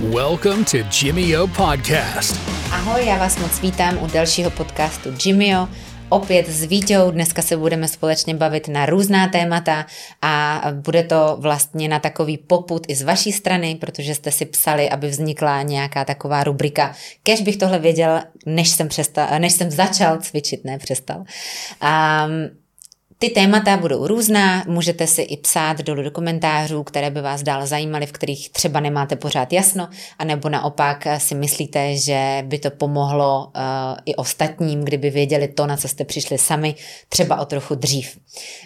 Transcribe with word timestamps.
Welcome 0.00 0.64
to 0.64 0.76
Jimmy 1.00 1.36
O 1.36 1.46
Podcast. 1.46 2.36
Ahoj, 2.72 3.06
já 3.06 3.18
vás 3.18 3.38
moc 3.38 3.60
vítám 3.60 4.02
u 4.02 4.06
dalšího 4.06 4.50
podcastu 4.50 5.08
Jimmyo. 5.24 5.68
Opět 6.08 6.48
s 6.48 6.64
Vítěou, 6.64 7.10
dneska 7.10 7.42
se 7.42 7.56
budeme 7.56 7.88
společně 7.88 8.34
bavit 8.34 8.68
na 8.68 8.86
různá 8.86 9.28
témata 9.28 9.86
a 10.22 10.62
bude 10.72 11.02
to 11.02 11.36
vlastně 11.40 11.88
na 11.88 11.98
takový 11.98 12.38
poput 12.38 12.86
i 12.88 12.94
z 12.94 13.02
vaší 13.02 13.32
strany, 13.32 13.74
protože 13.74 14.14
jste 14.14 14.30
si 14.30 14.46
psali, 14.46 14.90
aby 14.90 15.08
vznikla 15.08 15.62
nějaká 15.62 16.04
taková 16.04 16.44
rubrika. 16.44 16.94
Kež 17.22 17.40
bych 17.40 17.56
tohle 17.56 17.78
věděl, 17.78 18.20
než 18.46 18.68
jsem, 18.68 18.88
přestal, 18.88 19.28
než 19.38 19.52
jsem 19.52 19.70
začal 19.70 20.18
cvičit, 20.18 20.64
ne 20.64 20.78
přestal. 20.78 21.16
Um, 21.18 22.59
ty 23.22 23.30
témata 23.30 23.76
budou 23.76 24.06
různá, 24.06 24.64
můžete 24.66 25.06
si 25.06 25.22
i 25.22 25.36
psát 25.36 25.78
dolů 25.78 26.02
do 26.02 26.10
komentářů, 26.10 26.82
které 26.82 27.10
by 27.10 27.20
vás 27.20 27.42
dál 27.42 27.66
zajímaly, 27.66 28.06
v 28.06 28.12
kterých 28.12 28.50
třeba 28.50 28.80
nemáte 28.80 29.16
pořád 29.16 29.52
jasno, 29.52 29.88
anebo 30.18 30.48
naopak 30.48 31.06
si 31.18 31.34
myslíte, 31.34 31.96
že 31.96 32.44
by 32.46 32.58
to 32.58 32.70
pomohlo 32.70 33.46
uh, 33.46 33.62
i 34.04 34.14
ostatním, 34.14 34.84
kdyby 34.84 35.10
věděli 35.10 35.48
to, 35.48 35.66
na 35.66 35.76
co 35.76 35.88
jste 35.88 36.04
přišli 36.04 36.38
sami, 36.38 36.74
třeba 37.08 37.40
o 37.40 37.44
trochu 37.44 37.74
dřív. 37.74 38.18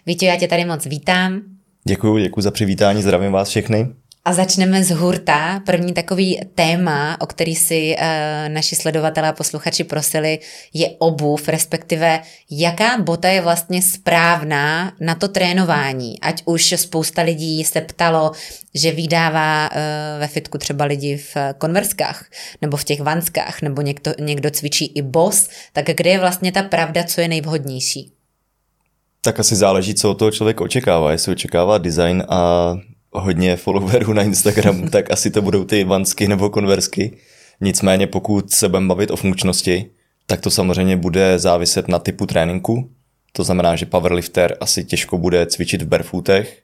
Víte, 0.06 0.26
já 0.26 0.36
tě 0.36 0.48
tady 0.48 0.64
moc 0.64 0.86
vítám. 0.86 1.40
Děkuji, 1.84 2.22
děkuji 2.22 2.40
za 2.40 2.50
přivítání, 2.50 3.02
zdravím 3.02 3.32
vás 3.32 3.48
všechny. 3.48 3.86
A 4.26 4.32
začneme 4.32 4.84
z 4.84 4.90
hurta. 4.90 5.60
První 5.66 5.92
takový 5.92 6.40
téma, 6.54 7.20
o 7.20 7.26
který 7.26 7.54
si 7.54 7.96
uh, 7.98 8.04
naši 8.48 8.76
sledovatelé 8.76 9.28
a 9.28 9.32
posluchači 9.32 9.84
prosili, 9.84 10.38
je 10.72 10.90
obuv, 10.98 11.48
respektive 11.48 12.20
jaká 12.50 12.98
bota 12.98 13.28
je 13.28 13.40
vlastně 13.40 13.82
správná 13.82 14.92
na 15.00 15.14
to 15.14 15.28
trénování. 15.28 16.20
Ať 16.20 16.42
už 16.44 16.74
spousta 16.76 17.22
lidí 17.22 17.64
se 17.64 17.80
ptalo, 17.80 18.32
že 18.74 18.92
vydává 18.92 19.70
uh, 19.70 19.76
ve 20.20 20.26
fitku 20.26 20.58
třeba 20.58 20.84
lidi 20.84 21.16
v 21.16 21.36
konverskách 21.58 22.24
nebo 22.62 22.76
v 22.76 22.84
těch 22.84 23.00
vanskách, 23.00 23.62
nebo 23.62 23.82
někdo, 23.82 24.12
někdo 24.20 24.50
cvičí 24.50 24.86
i 24.86 25.02
bos, 25.02 25.48
tak 25.72 25.84
kde 25.86 26.10
je 26.10 26.20
vlastně 26.20 26.52
ta 26.52 26.62
pravda, 26.62 27.04
co 27.04 27.20
je 27.20 27.28
nejvhodnější? 27.28 28.12
Tak 29.20 29.40
asi 29.40 29.56
záleží, 29.56 29.94
co 29.94 30.10
od 30.10 30.14
toho 30.14 30.30
člověk 30.30 30.60
očekává. 30.60 31.12
Jestli 31.12 31.32
očekává 31.32 31.78
design 31.78 32.24
a 32.28 32.74
hodně 33.14 33.56
followerů 33.56 34.12
na 34.12 34.22
Instagramu, 34.22 34.88
tak 34.90 35.12
asi 35.12 35.30
to 35.30 35.42
budou 35.42 35.64
ty 35.64 35.84
vansky 35.84 36.28
nebo 36.28 36.50
konversky. 36.50 37.16
Nicméně 37.60 38.06
pokud 38.06 38.50
se 38.50 38.68
budeme 38.68 38.88
bavit 38.88 39.10
o 39.10 39.16
funkčnosti, 39.16 39.90
tak 40.26 40.40
to 40.40 40.50
samozřejmě 40.50 40.96
bude 40.96 41.38
záviset 41.38 41.88
na 41.88 41.98
typu 41.98 42.26
tréninku. 42.26 42.90
To 43.32 43.44
znamená, 43.44 43.76
že 43.76 43.86
powerlifter 43.86 44.56
asi 44.60 44.84
těžko 44.84 45.18
bude 45.18 45.46
cvičit 45.46 45.82
v 45.82 45.86
barefootech. 45.86 46.62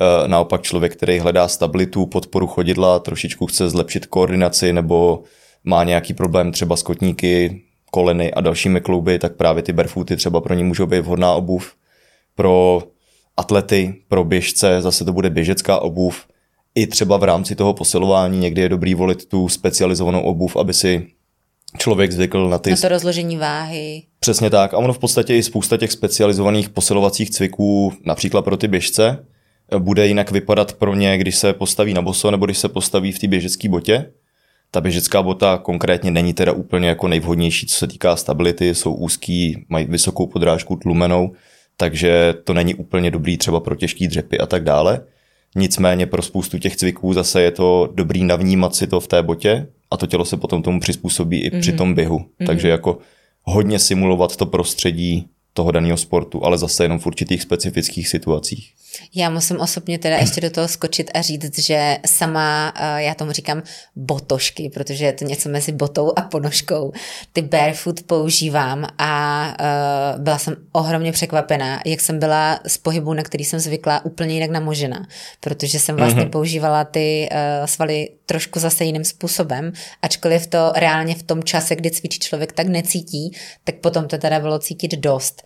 E, 0.00 0.28
naopak 0.28 0.62
člověk, 0.62 0.92
který 0.92 1.18
hledá 1.18 1.48
stabilitu, 1.48 2.06
podporu 2.06 2.46
chodidla, 2.46 2.98
trošičku 2.98 3.46
chce 3.46 3.70
zlepšit 3.70 4.06
koordinaci 4.06 4.72
nebo 4.72 5.22
má 5.64 5.84
nějaký 5.84 6.14
problém 6.14 6.52
třeba 6.52 6.76
s 6.76 6.82
kotníky, 6.82 7.62
koleny 7.90 8.34
a 8.34 8.40
dalšími 8.40 8.80
klouby, 8.80 9.18
tak 9.18 9.36
právě 9.36 9.62
ty 9.62 9.72
barefooty 9.72 10.16
třeba 10.16 10.40
pro 10.40 10.54
ně 10.54 10.64
můžou 10.64 10.86
být 10.86 11.00
vhodná 11.00 11.34
obuv. 11.34 11.74
Pro 12.34 12.82
atlety, 13.42 13.94
pro 14.08 14.24
běžce 14.24 14.80
zase 14.80 15.04
to 15.04 15.12
bude 15.12 15.30
běžecká 15.30 15.78
obuv. 15.78 16.26
I 16.74 16.86
třeba 16.86 17.16
v 17.16 17.24
rámci 17.24 17.54
toho 17.54 17.74
posilování 17.74 18.38
někdy 18.38 18.62
je 18.62 18.68
dobrý 18.68 18.94
volit 18.94 19.26
tu 19.26 19.48
specializovanou 19.48 20.20
obuv, 20.22 20.56
aby 20.56 20.74
si 20.74 21.06
člověk 21.78 22.12
zvykl 22.12 22.48
na 22.48 22.58
ty... 22.58 22.70
Na 22.70 22.76
to 22.76 22.88
rozložení 22.88 23.36
váhy. 23.36 24.02
Přesně 24.20 24.50
tak. 24.50 24.74
A 24.74 24.78
ono 24.78 24.92
v 24.92 24.98
podstatě 24.98 25.36
i 25.36 25.42
spousta 25.42 25.76
těch 25.76 25.92
specializovaných 25.92 26.68
posilovacích 26.68 27.30
cviků, 27.30 27.92
například 28.04 28.42
pro 28.42 28.56
ty 28.56 28.68
běžce, 28.68 29.26
bude 29.78 30.06
jinak 30.06 30.30
vypadat 30.30 30.72
pro 30.72 30.94
ně, 30.94 31.18
když 31.18 31.36
se 31.36 31.52
postaví 31.52 31.94
na 31.94 32.02
boso 32.02 32.30
nebo 32.30 32.46
když 32.46 32.58
se 32.58 32.68
postaví 32.68 33.12
v 33.12 33.18
té 33.18 33.26
běžecké 33.26 33.68
botě. 33.68 34.12
Ta 34.70 34.80
běžecká 34.80 35.22
bota 35.22 35.58
konkrétně 35.58 36.10
není 36.10 36.34
teda 36.34 36.52
úplně 36.52 36.88
jako 36.88 37.08
nejvhodnější, 37.08 37.66
co 37.66 37.76
se 37.76 37.86
týká 37.86 38.16
stability, 38.16 38.74
jsou 38.74 38.94
úzký, 38.94 39.64
mají 39.68 39.86
vysokou 39.86 40.26
podrážku 40.26 40.76
tlumenou, 40.76 41.32
takže 41.76 42.34
to 42.44 42.54
není 42.54 42.74
úplně 42.74 43.10
dobrý 43.10 43.38
třeba 43.38 43.60
pro 43.60 43.74
těžký 43.74 44.08
dřepy 44.08 44.38
a 44.38 44.46
tak 44.46 44.64
dále. 44.64 45.00
Nicméně 45.56 46.06
pro 46.06 46.22
spoustu 46.22 46.58
těch 46.58 46.76
cviků 46.76 47.12
zase 47.12 47.42
je 47.42 47.50
to 47.50 47.88
dobrý 47.94 48.24
navnímat 48.24 48.74
si 48.74 48.86
to 48.86 49.00
v 49.00 49.06
té 49.06 49.22
botě 49.22 49.66
a 49.90 49.96
to 49.96 50.06
tělo 50.06 50.24
se 50.24 50.36
potom 50.36 50.62
tomu 50.62 50.80
přizpůsobí 50.80 51.38
i 51.40 51.50
mm-hmm. 51.50 51.60
při 51.60 51.70
mhm. 51.70 51.78
tom 51.78 51.94
běhu. 51.94 52.18
Mm-hmm. 52.18 52.46
Takže 52.46 52.68
jako 52.68 52.98
hodně 53.42 53.78
simulovat 53.78 54.36
to 54.36 54.46
prostředí 54.46 55.28
toho 55.52 55.70
daného 55.70 55.96
sportu, 55.96 56.44
ale 56.44 56.58
zase 56.58 56.84
jenom 56.84 56.98
v 56.98 57.06
určitých 57.06 57.42
specifických 57.42 58.08
situacích. 58.08 58.74
Já 59.14 59.30
musím 59.30 59.60
osobně 59.60 59.98
teda 59.98 60.16
ještě 60.16 60.40
do 60.40 60.50
toho 60.50 60.68
skočit 60.68 61.10
a 61.14 61.22
říct, 61.22 61.58
že 61.58 61.98
sama, 62.06 62.72
eh, 62.76 63.02
já 63.02 63.14
tomu 63.14 63.32
říkám 63.32 63.62
botošky, 63.96 64.70
protože 64.74 65.04
je 65.04 65.12
to 65.12 65.24
něco 65.24 65.48
mezi 65.48 65.72
botou 65.72 66.12
a 66.16 66.22
ponožkou. 66.22 66.92
Ty 67.32 67.42
barefoot 67.42 68.02
používám 68.02 68.86
a 68.98 69.42
uh, 69.60 70.22
byla 70.22 70.38
jsem 70.38 70.56
ohromně 70.72 71.12
překvapená, 71.12 71.80
jak 71.86 72.00
jsem 72.00 72.18
byla 72.18 72.60
z 72.66 72.78
pohybu, 72.78 73.14
na 73.14 73.22
který 73.22 73.44
jsem 73.44 73.60
zvykla, 73.60 74.04
úplně 74.04 74.34
jinak 74.34 74.50
namožena, 74.50 75.06
protože 75.40 75.80
jsem 75.80 75.96
vlastně 75.96 76.22
mm-hmm. 76.22 76.30
používala 76.30 76.84
ty 76.84 77.28
uh, 77.32 77.66
svaly 77.66 78.08
trošku 78.26 78.58
zase 78.58 78.84
jiným 78.84 79.04
způsobem, 79.04 79.72
ačkoliv 80.02 80.46
to 80.46 80.72
reálně 80.76 81.14
v 81.14 81.22
tom 81.22 81.42
čase, 81.42 81.76
kdy 81.76 81.90
cvičí 81.90 82.18
člověk, 82.18 82.52
tak 82.52 82.66
necítí, 82.66 83.36
tak 83.64 83.74
potom 83.74 84.08
to 84.08 84.18
teda 84.18 84.40
bylo 84.40 84.58
cítit 84.58 84.92
dost 84.96 85.41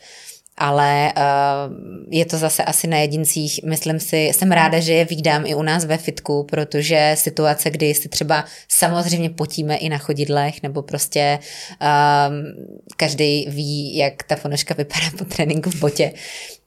ale 0.58 1.12
uh, 1.16 1.74
je 2.10 2.24
to 2.24 2.38
zase 2.38 2.64
asi 2.64 2.86
na 2.86 2.98
jedincích. 2.98 3.60
Myslím 3.64 4.00
si, 4.00 4.16
jsem 4.16 4.52
ráda, 4.52 4.80
že 4.80 4.92
je 4.92 5.04
výdám 5.04 5.46
i 5.46 5.54
u 5.54 5.62
nás 5.62 5.84
ve 5.84 5.96
fitku, 5.96 6.44
protože 6.50 7.12
situace, 7.14 7.70
kdy 7.70 7.94
si 7.94 8.08
třeba 8.08 8.44
samozřejmě 8.68 9.30
potíme 9.30 9.76
i 9.76 9.88
na 9.88 9.98
chodidlech, 9.98 10.62
nebo 10.62 10.82
prostě 10.82 11.38
um, 11.38 12.66
každý 12.96 13.46
ví, 13.48 13.96
jak 13.96 14.22
ta 14.22 14.36
ponožka 14.36 14.74
vypadá 14.74 15.06
po 15.18 15.24
tréninku 15.24 15.70
v 15.70 15.80
botě, 15.80 16.12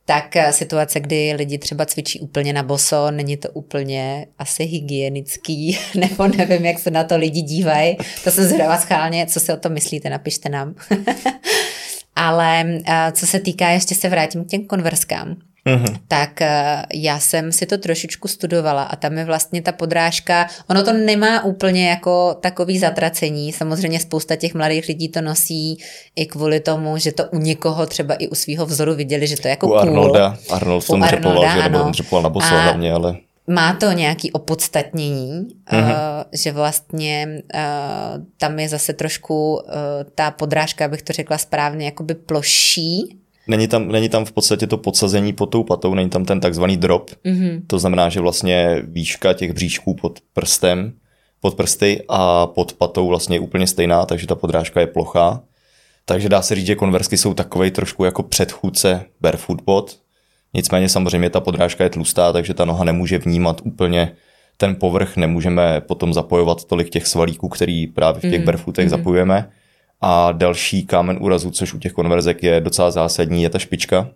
tak 0.06 0.36
eh, 0.36 0.54
situace, 0.54 1.00
kdy 1.00 1.34
lidi 1.34 1.58
třeba 1.58 1.86
cvičí 1.86 2.20
úplně 2.20 2.54
na 2.54 2.64
boso, 2.64 3.12
není 3.12 3.38
to 3.38 3.50
úplně 3.50 4.26
asi 4.38 4.64
hygienický, 4.64 5.80
nebo 5.96 6.28
nevím, 6.28 6.66
jak 6.66 6.80
se 6.80 6.92
na 6.92 7.04
to 7.04 7.18
lidi 7.18 7.42
dívají. 7.42 7.98
To 8.24 8.32
jsem 8.32 8.44
zhrává 8.44 8.78
schálně, 8.78 9.26
co 9.26 9.40
si 9.40 9.54
o 9.54 9.58
tom 9.58 9.74
myslíte, 9.74 10.10
napište 10.10 10.50
nám. 10.50 10.76
Ale 12.16 12.66
uh, 12.66 12.94
co 13.12 13.28
se 13.28 13.40
týká, 13.40 13.70
ještě 13.70 13.96
se 13.96 14.10
vrátím 14.10 14.46
k 14.46 14.48
těm 14.48 14.66
konverskám, 14.66 15.36
Mm-hmm. 15.66 15.96
tak 16.08 16.30
uh, 16.42 16.48
já 16.94 17.20
jsem 17.20 17.52
si 17.52 17.66
to 17.66 17.78
trošičku 17.78 18.28
studovala 18.28 18.84
a 18.84 18.96
tam 18.96 19.18
je 19.18 19.26
vlastně 19.26 19.62
ta 19.62 19.72
podrážka, 19.72 20.48
ono 20.70 20.84
to 20.84 20.94
nemá 20.94 21.44
úplně 21.44 21.90
jako 21.90 22.38
takový 22.42 22.80
zatracení, 22.80 23.54
samozřejmě 23.54 24.00
spousta 24.00 24.36
těch 24.36 24.54
mladých 24.54 24.88
lidí 24.88 25.10
to 25.10 25.22
nosí 25.22 25.78
i 26.16 26.26
kvůli 26.26 26.60
tomu, 26.60 26.98
že 26.98 27.12
to 27.12 27.24
u 27.32 27.38
někoho 27.38 27.86
třeba 27.86 28.14
i 28.14 28.28
u 28.28 28.36
svého 28.36 28.66
vzoru 28.66 28.96
viděli, 28.96 29.28
že 29.28 29.38
to 29.38 29.48
je 29.48 29.50
jako 29.50 29.68
u 29.68 29.76
Arnolda, 29.76 30.38
Arnold 30.50 30.84
v 30.84 30.88
tom 30.88 31.02
dřepoval, 31.02 31.50
že 31.50 31.70
nebo 31.70 31.90
dřepoval 31.90 32.24
na 32.24 32.30
boso 32.30 32.56
hlavně, 32.56 32.94
ale 32.94 33.16
má 33.50 33.74
to 33.74 33.92
nějaký 33.92 34.32
opodstatnění, 34.32 35.48
mm-hmm. 35.72 35.84
uh, 35.84 36.24
že 36.34 36.52
vlastně 36.52 37.42
uh, 37.56 38.24
tam 38.38 38.60
je 38.60 38.70
zase 38.70 38.94
trošku 38.94 39.56
uh, 39.56 39.62
ta 40.16 40.32
podrážka, 40.32 40.86
abych 40.86 41.02
to 41.02 41.14
řekla 41.14 41.38
správně, 41.38 41.86
jakoby 41.86 42.16
ploší. 42.16 43.18
Není 43.48 43.68
tam, 43.68 43.88
není 43.88 44.10
tam 44.10 44.26
v 44.26 44.32
podstatě 44.32 44.68
to 44.68 44.78
podsazení 44.78 45.34
pod 45.34 45.46
tou 45.46 45.64
patou, 45.64 45.94
není 45.94 46.10
tam 46.10 46.26
ten 46.26 46.40
takzvaný 46.40 46.78
drop. 46.78 47.12
Mm-hmm. 47.26 47.62
To 47.68 47.80
znamená, 47.80 48.10
že 48.10 48.20
vlastně 48.20 48.82
výška 48.84 49.34
těch 49.34 49.54
bříšků 49.54 49.94
pod 49.94 50.20
prstem, 50.34 50.94
pod 51.42 51.56
prsty 51.56 52.06
a 52.10 52.48
pod 52.48 52.74
patou 52.74 53.08
vlastně 53.08 53.36
je 53.36 53.40
úplně 53.40 53.68
stejná, 53.68 54.06
takže 54.06 54.28
ta 54.28 54.36
podrážka 54.36 54.80
je 54.80 54.88
plochá. 54.88 55.42
Takže 56.06 56.30
dá 56.30 56.42
se 56.42 56.56
říct, 56.56 56.66
že 56.66 56.76
konversky 56.76 57.18
jsou 57.18 57.34
takovej 57.34 57.72
trošku 57.72 58.04
jako 58.04 58.24
předchůdce 58.24 59.06
barefoot 59.22 59.62
bot, 59.62 59.98
Nicméně 60.54 60.90
samozřejmě 60.90 61.30
ta 61.30 61.40
podrážka 61.40 61.84
je 61.84 61.90
tlustá, 61.90 62.34
takže 62.34 62.54
ta 62.54 62.66
noha 62.66 62.84
nemůže 62.84 63.18
vnímat 63.18 63.62
úplně 63.64 64.12
ten 64.58 64.76
povrch, 64.76 65.18
nemůžeme 65.18 65.82
potom 65.82 66.14
zapojovat 66.14 66.66
tolik 66.66 66.90
těch 66.90 67.08
svalíků, 67.08 67.50
který 67.50 67.88
právě 67.88 68.20
v 68.20 68.32
těch 68.32 68.40
mm. 68.40 68.46
barefootech 68.46 68.86
mm. 68.86 68.90
zapojujeme. 68.90 69.50
A 70.02 70.32
další 70.32 70.86
kámen 70.86 71.18
úrazu, 71.22 71.52
což 71.52 71.74
u 71.74 71.80
těch 71.80 71.94
konverzek 71.94 72.44
je 72.44 72.62
docela 72.62 72.92
zásadní, 72.92 73.44
je 73.44 73.50
ta 73.50 73.60
špička, 73.60 74.10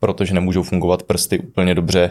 protože 0.00 0.34
nemůžou 0.34 0.62
fungovat 0.62 1.02
prsty 1.02 1.38
úplně 1.38 1.74
dobře, 1.74 2.10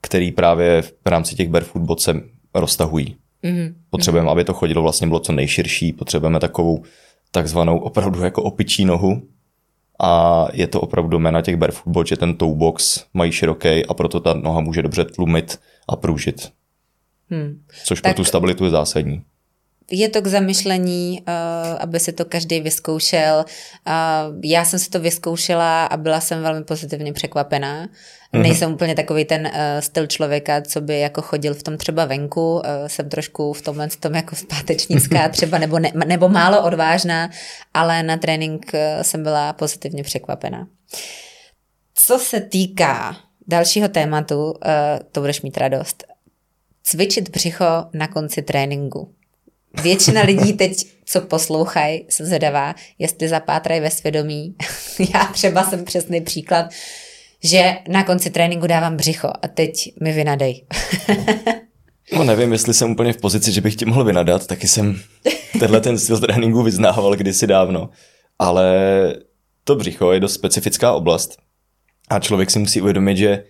který 0.00 0.32
právě 0.32 0.82
v 0.82 1.06
rámci 1.06 1.34
těch 1.34 1.48
barefoot 1.48 1.82
bot 1.82 2.00
se 2.00 2.20
roztahují. 2.54 3.16
Mm. 3.42 3.74
Potřebujeme, 3.90 4.30
aby 4.30 4.44
to 4.44 4.52
chodilo 4.52 4.82
vlastně 4.82 5.06
bylo 5.06 5.20
co 5.20 5.32
nejširší, 5.32 5.92
potřebujeme 5.92 6.40
takovou 6.40 6.82
takzvanou 7.30 7.78
opravdu 7.78 8.24
jako 8.24 8.42
opičí 8.42 8.84
nohu, 8.84 9.22
a 10.00 10.46
je 10.52 10.66
to 10.66 10.80
opravdu 10.80 11.18
jména 11.18 11.42
těch 11.42 11.56
barefoot 11.56 11.92
bot, 11.92 12.06
že 12.06 12.16
ten 12.16 12.34
toe 12.34 12.54
box 12.54 13.04
mají 13.14 13.32
široký 13.32 13.86
a 13.86 13.94
proto 13.94 14.20
ta 14.20 14.34
noha 14.34 14.60
může 14.60 14.82
dobře 14.82 15.04
tlumit 15.04 15.60
a 15.88 15.96
pružit. 15.96 16.52
Hmm. 17.30 17.62
Což 17.84 18.00
tak 18.00 18.14
pro 18.14 18.22
tu 18.22 18.24
stabilitu 18.24 18.64
je 18.64 18.70
zásadní. 18.70 19.22
Je 19.90 20.08
to 20.08 20.22
k 20.22 20.26
zamyšlení, 20.26 21.22
uh, 21.28 21.78
aby 21.80 22.00
si 22.00 22.12
to 22.12 22.24
každý 22.24 22.60
vyzkoušel. 22.60 23.44
Já 24.44 24.64
jsem 24.64 24.78
si 24.78 24.90
to 24.90 25.00
vyzkoušela 25.00 25.86
a 25.86 25.96
byla 25.96 26.20
jsem 26.20 26.42
velmi 26.42 26.64
pozitivně 26.64 27.12
překvapená. 27.12 27.86
Mm-hmm. 27.86 28.42
Nejsem 28.42 28.72
úplně 28.72 28.94
takový 28.94 29.24
ten 29.24 29.46
uh, 29.46 29.52
styl 29.80 30.06
člověka, 30.06 30.62
co 30.62 30.80
by 30.80 31.00
jako 31.00 31.22
chodil 31.22 31.54
v 31.54 31.62
tom 31.62 31.76
třeba 31.76 32.04
venku. 32.04 32.54
Uh, 32.54 32.62
jsem 32.86 33.08
trošku 33.08 33.52
v 33.52 33.62
tomhle 33.62 33.88
tom 33.88 34.14
jako 34.14 34.36
zpátečnická 34.36 35.28
třeba, 35.32 35.58
nebo, 35.58 35.78
ne, 35.78 35.92
nebo 36.06 36.28
málo 36.28 36.64
odvážná, 36.64 37.30
ale 37.74 38.02
na 38.02 38.16
trénink 38.16 38.70
uh, 38.74 39.02
jsem 39.02 39.22
byla 39.22 39.52
pozitivně 39.52 40.02
překvapená. 40.02 40.66
Co 41.94 42.18
se 42.18 42.40
týká 42.40 43.16
dalšího 43.46 43.88
tématu, 43.88 44.50
uh, 44.50 44.56
to 45.12 45.20
budeš 45.20 45.42
mít 45.42 45.56
radost. 45.56 46.04
Cvičit 46.82 47.28
břicho 47.28 47.84
na 47.92 48.08
konci 48.08 48.42
tréninku. 48.42 49.14
Většina 49.82 50.22
lidí 50.22 50.52
teď, 50.52 50.86
co 51.04 51.20
poslouchají, 51.20 52.06
se 52.08 52.26
zvedavá, 52.26 52.74
jestli 52.98 53.28
zapátrají 53.28 53.80
ve 53.80 53.90
svědomí. 53.90 54.54
Já 55.14 55.24
třeba 55.24 55.64
jsem 55.64 55.84
přesný 55.84 56.20
příklad, 56.20 56.66
že 57.44 57.76
na 57.88 58.04
konci 58.04 58.30
tréninku 58.30 58.66
dávám 58.66 58.96
břicho 58.96 59.28
a 59.42 59.48
teď 59.48 59.92
mi 60.02 60.12
vynadej. 60.12 60.66
no 62.12 62.24
nevím, 62.24 62.52
jestli 62.52 62.74
jsem 62.74 62.90
úplně 62.90 63.12
v 63.12 63.20
pozici, 63.20 63.52
že 63.52 63.60
bych 63.60 63.76
ti 63.76 63.84
mohl 63.84 64.04
vynadat, 64.04 64.46
taky 64.46 64.68
jsem 64.68 65.00
tenhle 65.60 65.80
ten 65.80 65.98
styl 65.98 66.18
tréninku 66.18 66.62
vyznával 66.62 67.16
kdysi 67.16 67.46
dávno. 67.46 67.90
Ale 68.38 68.74
to 69.64 69.76
břicho 69.76 70.12
je 70.12 70.20
dost 70.20 70.34
specifická 70.34 70.92
oblast 70.92 71.36
a 72.08 72.20
člověk 72.20 72.50
si 72.50 72.58
musí 72.58 72.80
uvědomit, 72.80 73.16
že 73.16 73.44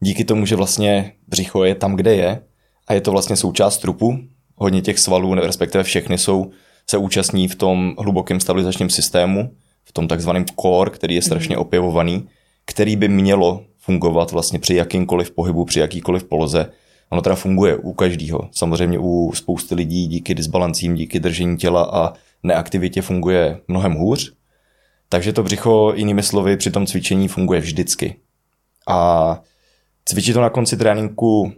díky 0.00 0.24
tomu, 0.24 0.46
že 0.46 0.56
vlastně 0.56 1.12
břicho 1.28 1.64
je 1.64 1.74
tam, 1.74 1.96
kde 1.96 2.14
je 2.14 2.42
a 2.86 2.94
je 2.94 3.00
to 3.00 3.10
vlastně 3.10 3.36
součást 3.36 3.78
trupu, 3.78 4.18
hodně 4.56 4.82
těch 4.82 4.98
svalů, 4.98 5.34
respektive 5.34 5.84
všechny 5.84 6.18
jsou, 6.18 6.50
se 6.90 6.98
účastní 6.98 7.48
v 7.48 7.54
tom 7.54 7.94
hlubokém 7.98 8.40
stabilizačním 8.40 8.90
systému, 8.90 9.50
v 9.84 9.92
tom 9.92 10.08
takzvaném 10.08 10.44
core, 10.60 10.90
který 10.90 11.14
je 11.14 11.22
strašně 11.22 11.56
mhm. 11.56 11.62
opěvovaný, 11.62 12.28
který 12.64 12.96
by 12.96 13.08
mělo 13.08 13.64
fungovat 13.78 14.32
vlastně 14.32 14.58
při 14.58 14.74
jakýmkoliv 14.74 15.30
pohybu, 15.30 15.64
při 15.64 15.80
jakýkoliv 15.80 16.24
poloze. 16.24 16.70
Ono 17.10 17.22
teda 17.22 17.34
funguje 17.34 17.76
u 17.76 17.92
každého. 17.92 18.48
Samozřejmě 18.52 18.98
u 18.98 19.32
spousty 19.34 19.74
lidí 19.74 20.06
díky 20.06 20.34
disbalancím, 20.34 20.94
díky 20.94 21.20
držení 21.20 21.56
těla 21.56 21.90
a 21.92 22.12
neaktivitě 22.42 23.02
funguje 23.02 23.60
mnohem 23.68 23.92
hůř. 23.92 24.32
Takže 25.08 25.32
to 25.32 25.42
břicho, 25.42 25.92
jinými 25.96 26.22
slovy, 26.22 26.56
při 26.56 26.70
tom 26.70 26.86
cvičení 26.86 27.28
funguje 27.28 27.60
vždycky. 27.60 28.16
A 28.88 29.40
cvičit 30.04 30.34
to 30.34 30.40
na 30.40 30.50
konci 30.50 30.76
tréninku 30.76 31.52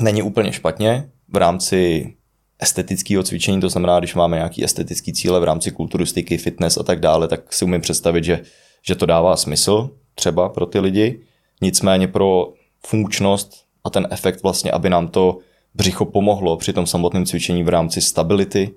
není 0.00 0.22
úplně 0.22 0.52
špatně 0.52 1.10
v 1.32 1.36
rámci 1.36 2.12
estetického 2.58 3.22
cvičení, 3.22 3.60
to 3.60 3.68
znamená, 3.68 3.98
když 3.98 4.14
máme 4.14 4.36
nějaký 4.36 4.64
estetický 4.64 5.12
cíle 5.12 5.40
v 5.40 5.44
rámci 5.44 5.70
kulturistiky, 5.70 6.38
fitness 6.38 6.78
a 6.78 6.82
tak 6.82 7.00
dále, 7.00 7.28
tak 7.28 7.52
si 7.52 7.64
umím 7.64 7.80
představit, 7.80 8.24
že, 8.24 8.40
že 8.82 8.94
to 8.94 9.06
dává 9.06 9.36
smysl 9.36 9.90
třeba 10.14 10.48
pro 10.48 10.66
ty 10.66 10.80
lidi. 10.80 11.20
Nicméně 11.62 12.08
pro 12.08 12.52
funkčnost 12.86 13.64
a 13.84 13.90
ten 13.90 14.08
efekt 14.10 14.42
vlastně, 14.42 14.70
aby 14.70 14.90
nám 14.90 15.08
to 15.08 15.38
břicho 15.74 16.04
pomohlo 16.04 16.56
při 16.56 16.72
tom 16.72 16.86
samotném 16.86 17.26
cvičení 17.26 17.64
v 17.64 17.68
rámci 17.68 18.00
stability, 18.00 18.70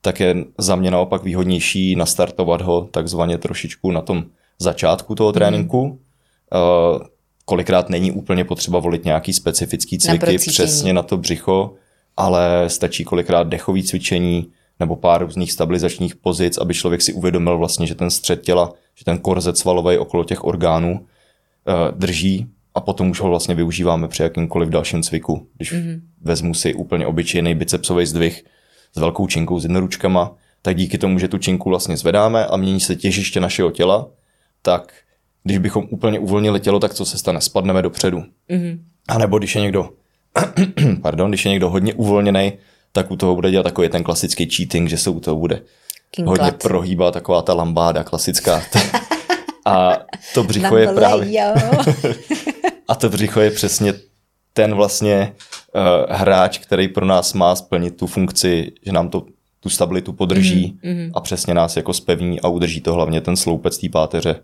tak 0.00 0.20
je 0.20 0.36
za 0.58 0.76
mě 0.76 0.90
naopak 0.90 1.24
výhodnější 1.24 1.96
nastartovat 1.96 2.62
ho 2.62 2.88
takzvaně 2.90 3.38
trošičku 3.38 3.90
na 3.90 4.00
tom 4.00 4.24
začátku 4.58 5.14
toho 5.14 5.32
tréninku. 5.32 5.86
Mm. 5.86 5.92
Uh, 5.92 5.98
kolikrát 7.44 7.88
není 7.88 8.12
úplně 8.12 8.44
potřeba 8.44 8.78
volit 8.78 9.04
nějaký 9.04 9.32
specifický 9.32 9.98
cviky 9.98 10.38
přesně 10.38 10.92
na 10.92 11.02
to 11.02 11.16
břicho, 11.16 11.74
ale 12.16 12.64
stačí 12.68 13.04
kolikrát 13.04 13.48
dechový 13.48 13.82
cvičení 13.82 14.52
nebo 14.80 14.96
pár 14.96 15.22
různých 15.22 15.52
stabilizačních 15.52 16.16
pozic, 16.16 16.58
aby 16.58 16.74
člověk 16.74 17.02
si 17.02 17.12
uvědomil 17.12 17.58
vlastně, 17.58 17.86
že 17.86 17.94
ten 17.94 18.10
střed 18.10 18.42
těla, 18.42 18.72
že 18.94 19.04
ten 19.04 19.18
korzet 19.18 19.58
svalový 19.58 19.98
okolo 19.98 20.24
těch 20.24 20.44
orgánů 20.44 20.92
uh, 20.92 21.98
drží 21.98 22.46
a 22.74 22.80
potom 22.80 23.10
už 23.10 23.20
ho 23.20 23.28
vlastně 23.28 23.54
využíváme 23.54 24.08
při 24.08 24.22
jakýmkoliv 24.22 24.68
dalším 24.68 25.02
cviku. 25.02 25.46
Když 25.56 25.72
mm-hmm. 25.72 26.00
vezmu 26.20 26.54
si 26.54 26.74
úplně 26.74 27.06
obyčejný 27.06 27.54
bicepsový 27.54 28.06
zdvih 28.06 28.44
s 28.94 29.00
velkou 29.00 29.26
činkou, 29.26 29.60
s 29.60 29.64
jednoručkama, 29.64 30.34
tak 30.62 30.76
díky 30.76 30.98
tomu, 30.98 31.18
že 31.18 31.28
tu 31.28 31.38
činku 31.38 31.68
vlastně 31.68 31.96
zvedáme 31.96 32.46
a 32.46 32.56
mění 32.56 32.80
se 32.80 32.96
těžiště 32.96 33.40
našeho 33.40 33.70
těla, 33.70 34.08
tak 34.62 34.92
když 35.44 35.58
bychom 35.58 35.86
úplně 35.90 36.18
uvolnili 36.18 36.60
tělo, 36.60 36.80
tak 36.80 36.94
co 36.94 37.04
se 37.04 37.18
stane? 37.18 37.40
Spadneme 37.40 37.82
dopředu. 37.82 38.18
Mm-hmm. 38.50 38.78
A 39.08 39.18
nebo 39.18 39.38
když 39.38 39.54
je 39.54 39.60
někdo 39.60 39.90
pardon, 41.02 41.30
když 41.30 41.44
je 41.44 41.50
někdo 41.50 41.70
hodně 41.70 41.94
uvolněný, 41.94 42.52
tak 42.92 43.10
u 43.10 43.16
toho 43.16 43.34
bude 43.34 43.50
dělat 43.50 43.62
takový 43.62 43.88
ten 43.88 44.02
klasický 44.02 44.50
cheating, 44.50 44.88
že 44.88 44.98
se 44.98 45.10
u 45.10 45.20
toho 45.20 45.36
bude 45.36 45.62
King 46.10 46.28
hodně 46.28 46.50
Clat. 46.50 46.62
prohýbá 46.62 47.10
taková 47.10 47.42
ta 47.42 47.54
lambáda 47.54 48.04
klasická. 48.04 48.62
A 49.64 49.98
to 50.34 50.44
břicho 50.44 50.76
je 50.76 50.88
právě... 50.88 51.54
a 52.88 52.94
to 52.94 53.08
břicho 53.08 53.40
je 53.40 53.50
přesně 53.50 53.94
ten 54.52 54.74
vlastně 54.74 55.32
uh, 55.74 56.16
hráč, 56.16 56.58
který 56.58 56.88
pro 56.88 57.06
nás 57.06 57.32
má 57.34 57.56
splnit 57.56 57.96
tu 57.96 58.06
funkci, 58.06 58.72
že 58.82 58.92
nám 58.92 59.08
to 59.08 59.26
tu 59.60 59.68
stabilitu 59.68 60.12
podrží 60.12 60.78
mm-hmm. 60.84 61.10
a 61.14 61.20
přesně 61.20 61.54
nás 61.54 61.76
jako 61.76 61.92
spevní 61.92 62.40
a 62.40 62.48
udrží 62.48 62.80
to 62.80 62.92
hlavně 62.92 63.20
ten 63.20 63.36
sloupec 63.36 63.78
té 63.78 63.88
páteře 63.88 64.40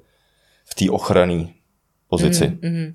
v 0.64 0.74
té 0.74 0.90
ochranné 0.90 1.46
pozici. 2.18 2.46
Mm, 2.62 2.70
mm. 2.70 2.94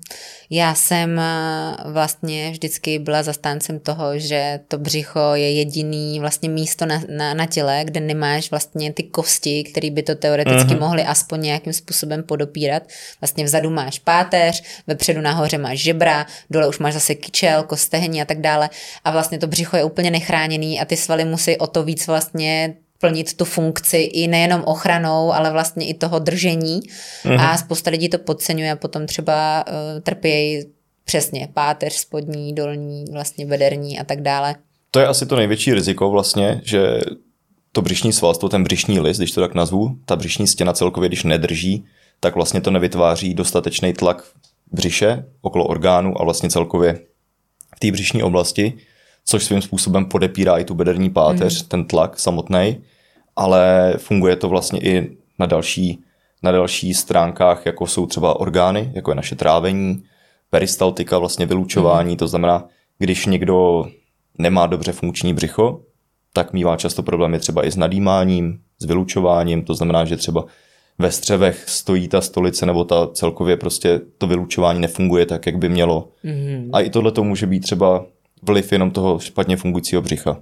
Já 0.50 0.74
jsem 0.74 1.18
eh, 1.18 1.76
vlastně 1.84 2.50
vždycky 2.50 2.98
byla 2.98 3.22
zastáncem 3.22 3.80
toho, 3.80 4.18
že 4.18 4.60
to 4.68 4.78
břicho 4.78 5.34
je 5.34 5.52
jediný 5.52 6.20
vlastně 6.20 6.48
místo 6.48 6.86
na, 6.86 7.02
na, 7.08 7.34
na 7.34 7.46
těle, 7.46 7.80
kde 7.84 8.00
nemáš 8.00 8.50
vlastně 8.50 8.92
ty 8.92 9.02
kosti, 9.02 9.64
které 9.64 9.90
by 9.90 10.02
to 10.02 10.14
teoreticky 10.14 10.74
mm. 10.74 10.80
mohly 10.80 11.02
aspoň 11.02 11.40
nějakým 11.40 11.72
způsobem 11.72 12.22
podopírat. 12.22 12.82
Vlastně 13.20 13.44
vzadu 13.44 13.70
máš 13.70 13.98
páteř, 13.98 14.62
vepředu 14.86 15.20
nahoře 15.20 15.58
máš 15.58 15.78
žebra, 15.78 16.26
dole 16.50 16.68
už 16.68 16.78
máš 16.78 16.94
zase 16.94 17.14
kyčel, 17.14 17.62
kostehní 17.62 18.22
a 18.22 18.24
tak 18.24 18.40
dále. 18.40 18.70
A 19.04 19.10
vlastně 19.10 19.38
to 19.38 19.46
břicho 19.46 19.76
je 19.76 19.84
úplně 19.84 20.10
nechráněný 20.10 20.80
a 20.80 20.84
ty 20.84 20.96
svaly 20.96 21.24
musí 21.24 21.56
o 21.56 21.66
to 21.66 21.82
víc 21.82 22.06
vlastně 22.06 22.74
plnit 23.02 23.36
tu 23.36 23.44
funkci 23.44 23.96
i 23.96 24.28
nejenom 24.28 24.62
ochranou, 24.64 25.32
ale 25.32 25.50
vlastně 25.50 25.86
i 25.86 25.94
toho 25.94 26.18
držení. 26.18 26.80
Mm-hmm. 26.80 27.40
A 27.40 27.58
spousta 27.58 27.90
lidí 27.90 28.08
to 28.08 28.18
podceňuje 28.18 28.72
a 28.72 28.76
potom 28.76 29.06
třeba 29.06 29.64
uh, 29.66 30.00
trpějí 30.00 30.64
přesně 31.04 31.48
páteř, 31.54 31.92
spodní, 31.92 32.54
dolní, 32.54 33.04
vlastně 33.12 33.46
bederní 33.46 33.98
a 33.98 34.04
tak 34.04 34.22
dále. 34.22 34.54
To 34.90 35.00
je 35.00 35.06
asi 35.06 35.26
to 35.26 35.36
největší 35.36 35.74
riziko 35.74 36.10
vlastně, 36.10 36.60
že 36.64 37.00
to 37.72 37.82
břišní 37.82 38.12
svalstvo, 38.12 38.48
ten 38.48 38.64
břišní 38.64 39.00
list, 39.00 39.18
když 39.18 39.32
to 39.32 39.40
tak 39.40 39.54
nazvu, 39.54 39.96
ta 40.04 40.16
břišní 40.16 40.46
stěna 40.46 40.72
celkově, 40.72 41.08
když 41.08 41.24
nedrží, 41.24 41.84
tak 42.20 42.34
vlastně 42.34 42.60
to 42.60 42.70
nevytváří 42.70 43.34
dostatečný 43.34 43.92
tlak 43.92 44.24
břiše 44.72 45.24
okolo 45.40 45.66
orgánu 45.66 46.20
a 46.20 46.24
vlastně 46.24 46.50
celkově 46.50 47.00
v 47.76 47.80
té 47.80 47.92
břišní 47.92 48.22
oblasti, 48.22 48.72
což 49.24 49.44
svým 49.44 49.62
způsobem 49.62 50.04
podepírá 50.04 50.58
i 50.58 50.64
tu 50.64 50.74
bederní 50.74 51.10
páteř, 51.10 51.62
mm. 51.62 51.68
ten 51.68 51.84
tlak 51.84 52.18
samotný 52.18 52.80
ale 53.36 53.94
funguje 53.98 54.36
to 54.36 54.48
vlastně 54.48 54.80
i 54.80 55.16
na 55.38 55.46
další, 55.46 56.00
na 56.42 56.52
další 56.52 56.94
stránkách, 56.94 57.66
jako 57.66 57.86
jsou 57.86 58.06
třeba 58.06 58.40
orgány, 58.40 58.92
jako 58.94 59.10
je 59.10 59.14
naše 59.14 59.36
trávení, 59.36 60.02
peristaltika, 60.50 61.18
vlastně 61.18 61.46
vylučování, 61.46 62.10
mm. 62.10 62.16
to 62.16 62.28
znamená, 62.28 62.64
když 62.98 63.26
někdo 63.26 63.86
nemá 64.38 64.66
dobře 64.66 64.92
funkční 64.92 65.34
břicho, 65.34 65.80
tak 66.32 66.52
mývá 66.52 66.76
často 66.76 67.02
problémy 67.02 67.38
třeba 67.38 67.66
i 67.66 67.70
s 67.70 67.76
nadýmáním, 67.76 68.58
s 68.78 68.84
vylučováním, 68.84 69.64
to 69.64 69.74
znamená, 69.74 70.04
že 70.04 70.16
třeba 70.16 70.44
ve 70.98 71.10
střevech 71.10 71.64
stojí 71.68 72.08
ta 72.08 72.20
stolice 72.20 72.66
nebo 72.66 72.84
ta 72.84 73.06
celkově 73.06 73.56
prostě 73.56 74.00
to 74.18 74.26
vylučování 74.26 74.80
nefunguje 74.80 75.26
tak, 75.26 75.46
jak 75.46 75.56
by 75.56 75.68
mělo. 75.68 76.08
Mm. 76.22 76.70
A 76.72 76.80
i 76.80 76.90
tohle 76.90 77.12
to 77.12 77.24
může 77.24 77.46
být 77.46 77.60
třeba 77.60 78.04
vliv 78.42 78.72
jenom 78.72 78.90
toho 78.90 79.18
špatně 79.18 79.56
fungujícího 79.56 80.02
břicha. 80.02 80.40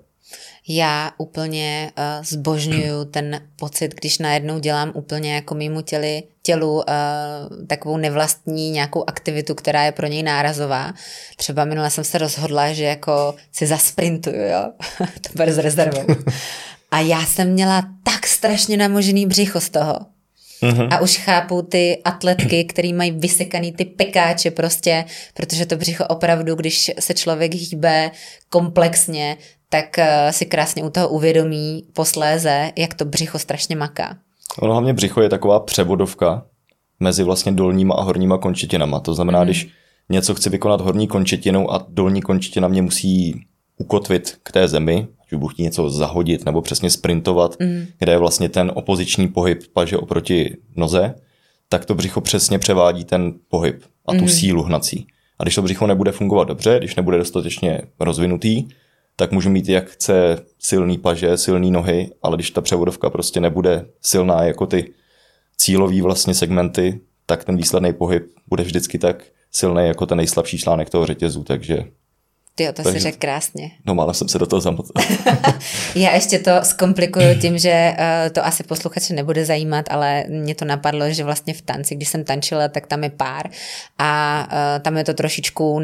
Já 0.69 1.11
úplně 1.19 1.93
uh, 1.99 2.25
zbožňuju 2.25 3.05
ten 3.05 3.41
pocit, 3.57 3.95
když 3.95 4.19
najednou 4.19 4.59
dělám 4.59 4.93
úplně 4.95 5.35
jako 5.35 5.55
mimo 5.55 5.83
těli, 5.83 6.23
tělu 6.43 6.75
uh, 6.75 6.83
takovou 7.67 7.97
nevlastní 7.97 8.71
nějakou 8.71 9.05
aktivitu, 9.07 9.55
která 9.55 9.85
je 9.85 9.93
pro 9.93 10.07
něj 10.07 10.23
nárazová. 10.23 10.93
Třeba 11.37 11.65
minule 11.65 11.91
jsem 11.91 12.05
se 12.05 12.19
rozhodla, 12.19 12.73
že 12.73 12.85
jako 12.85 13.35
si 13.53 13.67
zasprintuju, 13.67 14.43
jo, 14.43 14.73
to 14.99 15.31
bude 15.37 15.53
s 15.53 15.59
rezervou. 15.59 16.07
A 16.91 17.01
já 17.01 17.27
jsem 17.27 17.53
měla 17.53 17.83
tak 18.03 18.27
strašně 18.27 18.77
namožený 18.77 19.27
břicho 19.27 19.61
z 19.61 19.71
toho. 19.71 19.97
Mm-hmm. 20.63 20.89
A 20.91 21.01
už 21.01 21.17
chápu 21.17 21.63
ty 21.63 22.01
atletky, 22.05 22.65
který 22.69 22.93
mají 22.93 23.11
vysekaný 23.11 23.73
ty 23.73 23.85
pekáče 23.85 24.51
prostě, 24.51 25.05
protože 25.35 25.67
to 25.67 25.77
břicho 25.77 26.05
opravdu, 26.05 26.55
když 26.55 26.91
se 27.01 27.15
člověk 27.15 27.55
hýbe 27.55 28.11
komplexně, 28.49 29.37
tak 29.73 29.99
eh, 29.99 30.33
si 30.33 30.47
krásně 30.47 30.85
u 30.85 30.91
toho 30.91 31.09
uvědomí 31.09 31.85
posléze, 31.93 32.73
jak 32.79 32.95
to 32.95 33.05
břicho 33.05 33.39
strašně 33.39 33.77
maká. 33.77 34.17
Ono 34.59 34.73
hlavně 34.73 34.93
břicho 34.93 35.21
je 35.21 35.29
taková 35.29 35.61
převodovka 35.61 36.43
mezi 37.01 37.23
vlastně 37.23 37.53
dolníma 37.53 37.95
a 37.95 38.03
horníma 38.03 38.39
končetinama. 38.39 39.01
To 39.01 39.15
znamená, 39.15 39.39
mm. 39.39 39.45
když 39.45 39.69
něco 40.09 40.35
chci 40.35 40.51
vykonat 40.51 40.81
horní 40.81 41.09
končetinou 41.09 41.73
a 41.73 41.87
dolní 41.89 42.23
končetina 42.23 42.69
mě 42.69 42.83
musí 42.83 43.45
ukotvit 43.77 44.39
k 44.43 44.53
té 44.53 44.69
zemi, 44.69 45.07
ať 45.23 45.35
budu 45.35 45.49
chtít 45.49 45.63
něco 45.63 45.91
zahodit 45.91 46.45
nebo 46.45 46.63
přesně 46.63 46.91
sprintovat, 46.91 47.57
mm. 47.61 47.87
kde 47.99 48.13
je 48.13 48.19
vlastně 48.19 48.49
ten 48.49 48.73
opoziční 48.75 49.29
pohyb 49.29 49.63
paže 49.73 49.97
oproti 49.97 50.57
noze, 50.77 51.15
tak 51.69 51.85
to 51.85 51.95
břicho 51.95 52.21
přesně 52.21 52.59
převádí 52.59 53.05
ten 53.05 53.35
pohyb 53.49 53.83
a 54.07 54.13
tu 54.13 54.23
mm. 54.23 54.29
sílu 54.29 54.63
hnací. 54.63 55.07
A 55.39 55.43
když 55.43 55.55
to 55.55 55.63
břicho 55.63 55.87
nebude 55.87 56.13
fungovat 56.13 56.49
dobře, 56.49 56.79
když 56.79 56.97
nebude 56.97 57.19
dostatečně 57.19 57.81
rozvinutý, 58.01 58.65
tak 59.21 59.33
můžu 59.33 59.51
mít 59.51 59.69
jak 59.69 59.91
chce 59.91 60.39
silný 60.59 60.99
paže, 60.99 61.37
silný 61.37 61.71
nohy, 61.71 62.11
ale 62.23 62.37
když 62.37 62.51
ta 62.51 62.61
převodovka 62.61 63.11
prostě 63.11 63.41
nebude 63.41 63.87
silná 64.03 64.45
jako 64.45 64.67
ty 64.67 64.93
cílové 65.57 66.03
vlastně 66.03 66.35
segmenty, 66.35 67.01
tak 67.27 67.45
ten 67.45 67.57
výsledný 67.57 67.93
pohyb 67.93 68.27
bude 68.49 68.63
vždycky 68.63 68.99
tak 68.99 69.25
silný 69.53 69.87
jako 69.87 70.07
ten 70.07 70.19
nejslabší 70.19 70.59
článek 70.59 70.91
toho 70.91 71.07
řetězu, 71.07 71.45
takže 71.45 71.85
ty 72.55 72.67
to 72.67 72.73
Takže, 72.73 72.93
si 72.93 72.99
řekl 72.99 73.19
krásně. 73.19 73.71
No, 73.87 73.95
mála 73.95 74.13
jsem 74.13 74.29
se 74.29 74.39
do 74.39 74.47
toho 74.47 74.61
zamotal. 74.61 75.05
Já 75.95 76.15
ještě 76.15 76.39
to 76.39 76.51
zkomplikuju 76.63 77.41
tím, 77.41 77.59
že 77.59 77.97
uh, 77.99 78.33
to 78.33 78.47
asi 78.47 78.63
posluchače 78.63 79.15
nebude 79.15 79.45
zajímat, 79.45 79.85
ale 79.91 80.25
mě 80.29 80.55
to 80.55 80.65
napadlo, 80.65 81.11
že 81.11 81.25
vlastně 81.25 81.55
v 81.55 81.63
tanci, 81.63 81.95
když 81.95 82.09
jsem 82.09 82.25
tančila, 82.25 82.69
tak 82.69 82.87
tam 82.87 83.05
je 83.05 83.11
pár 83.11 83.51
a 83.99 84.43
uh, 84.53 84.83
tam 84.83 84.97
je 84.97 85.05
to 85.05 85.15
trošičku 85.15 85.81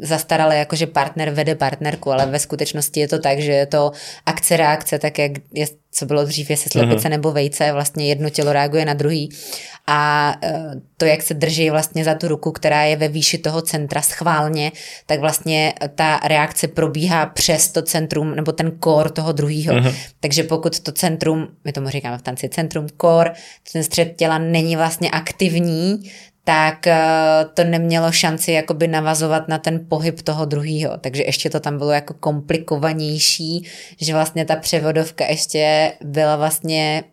zastaralé, 0.00 0.56
jakože 0.56 0.86
partner 0.86 1.30
vede 1.30 1.54
partnerku, 1.54 2.12
ale 2.12 2.26
ve 2.26 2.38
skutečnosti 2.38 3.00
je 3.00 3.08
to 3.08 3.18
tak, 3.18 3.38
že 3.38 3.52
je 3.52 3.66
to 3.66 3.92
akce 4.26 4.56
reakce, 4.56 4.98
tak 4.98 5.18
jak 5.18 5.32
je 5.52 5.66
co 5.94 6.06
bylo 6.06 6.24
dřív, 6.24 6.50
jestli 6.50 6.70
slepice 6.70 6.96
mm-hmm. 6.96 7.10
nebo 7.10 7.32
vejce, 7.32 7.72
vlastně 7.72 8.08
jedno 8.08 8.30
tělo 8.30 8.52
reaguje 8.52 8.84
na 8.84 8.94
druhý. 8.94 9.28
A 9.86 10.34
e, 10.42 10.70
to, 10.96 11.04
jak 11.04 11.22
se 11.22 11.34
drží 11.34 11.70
vlastně 11.70 12.04
za 12.04 12.14
tu 12.14 12.28
ruku, 12.28 12.52
která 12.52 12.82
je 12.82 12.96
ve 12.96 13.08
výši 13.08 13.38
toho 13.38 13.62
centra 13.62 14.02
schválně, 14.02 14.72
tak 15.06 15.20
vlastně 15.20 15.74
ta 15.94 16.20
reakce 16.24 16.68
probíhá 16.68 17.26
přes 17.26 17.68
to 17.68 17.82
centrum 17.82 18.34
nebo 18.34 18.52
ten 18.52 18.70
kor 18.70 19.10
toho 19.10 19.32
druhého. 19.32 19.74
Mm-hmm. 19.74 19.94
Takže 20.20 20.42
pokud 20.42 20.80
to 20.80 20.92
centrum, 20.92 21.48
my 21.64 21.72
tomu 21.72 21.88
říkáme 21.88 22.18
v 22.18 22.22
tanci 22.22 22.48
centrum, 22.48 22.86
kor, 22.96 23.32
ten 23.72 23.84
střed 23.84 24.16
těla 24.16 24.38
není 24.38 24.76
vlastně 24.76 25.10
aktivní, 25.10 26.10
tak 26.44 26.86
eh, 26.86 26.98
to 27.54 27.64
nemělo 27.64 28.12
šanci 28.12 28.52
jakoby 28.52 28.88
navazovat 28.88 29.48
na 29.48 29.58
ten 29.58 29.86
pohyb 29.88 30.22
toho 30.22 30.44
druhého. 30.44 30.98
Takže 30.98 31.22
ještě 31.22 31.50
to 31.50 31.60
tam 31.60 31.78
bylo 31.78 31.90
jako 31.90 32.14
komplikovanější, 32.14 33.66
že 34.00 34.12
vlastně 34.12 34.44
ta 34.44 34.56
převodovka 34.56 35.26
ještě 35.26 35.92
byla 36.04 36.36
vlastně, 36.36 37.04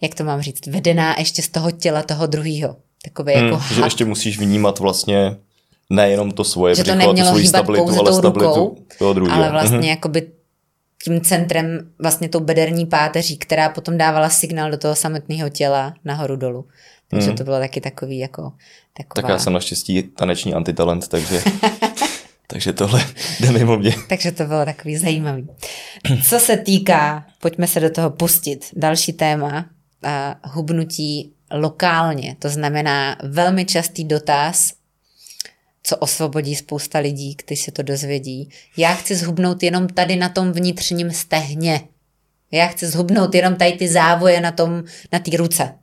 jak 0.00 0.14
to 0.14 0.24
mám 0.24 0.42
říct, 0.42 0.66
vedená 0.66 1.14
ještě 1.18 1.42
z 1.42 1.48
toho 1.48 1.70
těla 1.70 2.02
toho 2.02 2.26
druhého. 2.26 2.76
Takový 3.04 3.34
hmm, 3.34 3.46
jako 3.46 3.74
že 3.74 3.82
ještě 3.82 4.04
musíš 4.04 4.38
vnímat 4.38 4.78
vlastně 4.78 5.36
nejenom 5.90 6.30
to 6.30 6.44
svoje 6.44 6.74
že 6.74 6.84
to 6.84 6.94
nemělo 6.94 7.32
tu 7.32 7.46
stabilitu, 7.46 7.84
pouze 7.84 7.98
ale 7.98 8.12
stabilitu 8.12 8.54
rukou, 8.54 8.76
toho 8.98 9.12
druhého. 9.12 9.38
Ale 9.38 9.50
vlastně 9.50 9.78
hmm. 9.78 9.88
jakoby 9.88 10.26
tím 11.04 11.20
centrem, 11.20 11.90
vlastně 11.98 12.28
tou 12.28 12.40
bederní 12.40 12.86
páteří, 12.86 13.36
která 13.36 13.68
potom 13.68 13.98
dávala 13.98 14.30
signál 14.30 14.70
do 14.70 14.78
toho 14.78 14.94
samotného 14.94 15.48
těla 15.48 15.94
nahoru 16.04 16.36
dolů. 16.36 16.66
Takže 17.08 17.30
mm. 17.30 17.36
to 17.36 17.44
bylo 17.44 17.58
taky 17.58 17.80
takový 17.80 18.18
jako 18.18 18.52
taková... 18.96 19.22
Tak 19.22 19.28
já 19.28 19.38
jsem 19.38 19.52
naštěstí 19.52 20.02
taneční 20.02 20.54
antitalent, 20.54 21.08
takže, 21.08 21.42
takže 22.46 22.72
tohle 22.72 23.04
jde 23.40 23.52
mimo 23.52 23.76
mě. 23.76 23.94
takže 24.08 24.32
to 24.32 24.44
bylo 24.44 24.64
takový 24.64 24.96
zajímavý. 24.96 25.48
Co 26.28 26.40
se 26.40 26.56
týká, 26.56 27.26
pojďme 27.40 27.66
se 27.66 27.80
do 27.80 27.90
toho 27.90 28.10
pustit, 28.10 28.66
další 28.76 29.12
téma, 29.12 29.66
hubnutí 30.44 31.32
lokálně, 31.52 32.36
to 32.38 32.48
znamená 32.48 33.16
velmi 33.22 33.64
častý 33.64 34.04
dotaz, 34.04 34.72
co 35.82 35.96
osvobodí 35.96 36.56
spousta 36.56 36.98
lidí, 36.98 37.36
když 37.46 37.60
se 37.62 37.72
to 37.72 37.82
dozvědí. 37.82 38.48
Já 38.76 38.94
chci 38.94 39.16
zhubnout 39.16 39.62
jenom 39.62 39.88
tady 39.88 40.16
na 40.16 40.28
tom 40.28 40.52
vnitřním 40.52 41.10
stehně. 41.10 41.80
Já 42.52 42.66
chci 42.66 42.86
zhubnout 42.86 43.34
jenom 43.34 43.56
tady 43.56 43.72
ty 43.72 43.88
závoje 43.88 44.40
na 44.40 44.52
tom, 44.52 44.84
na 45.12 45.18
té 45.18 45.36
ruce 45.36 45.74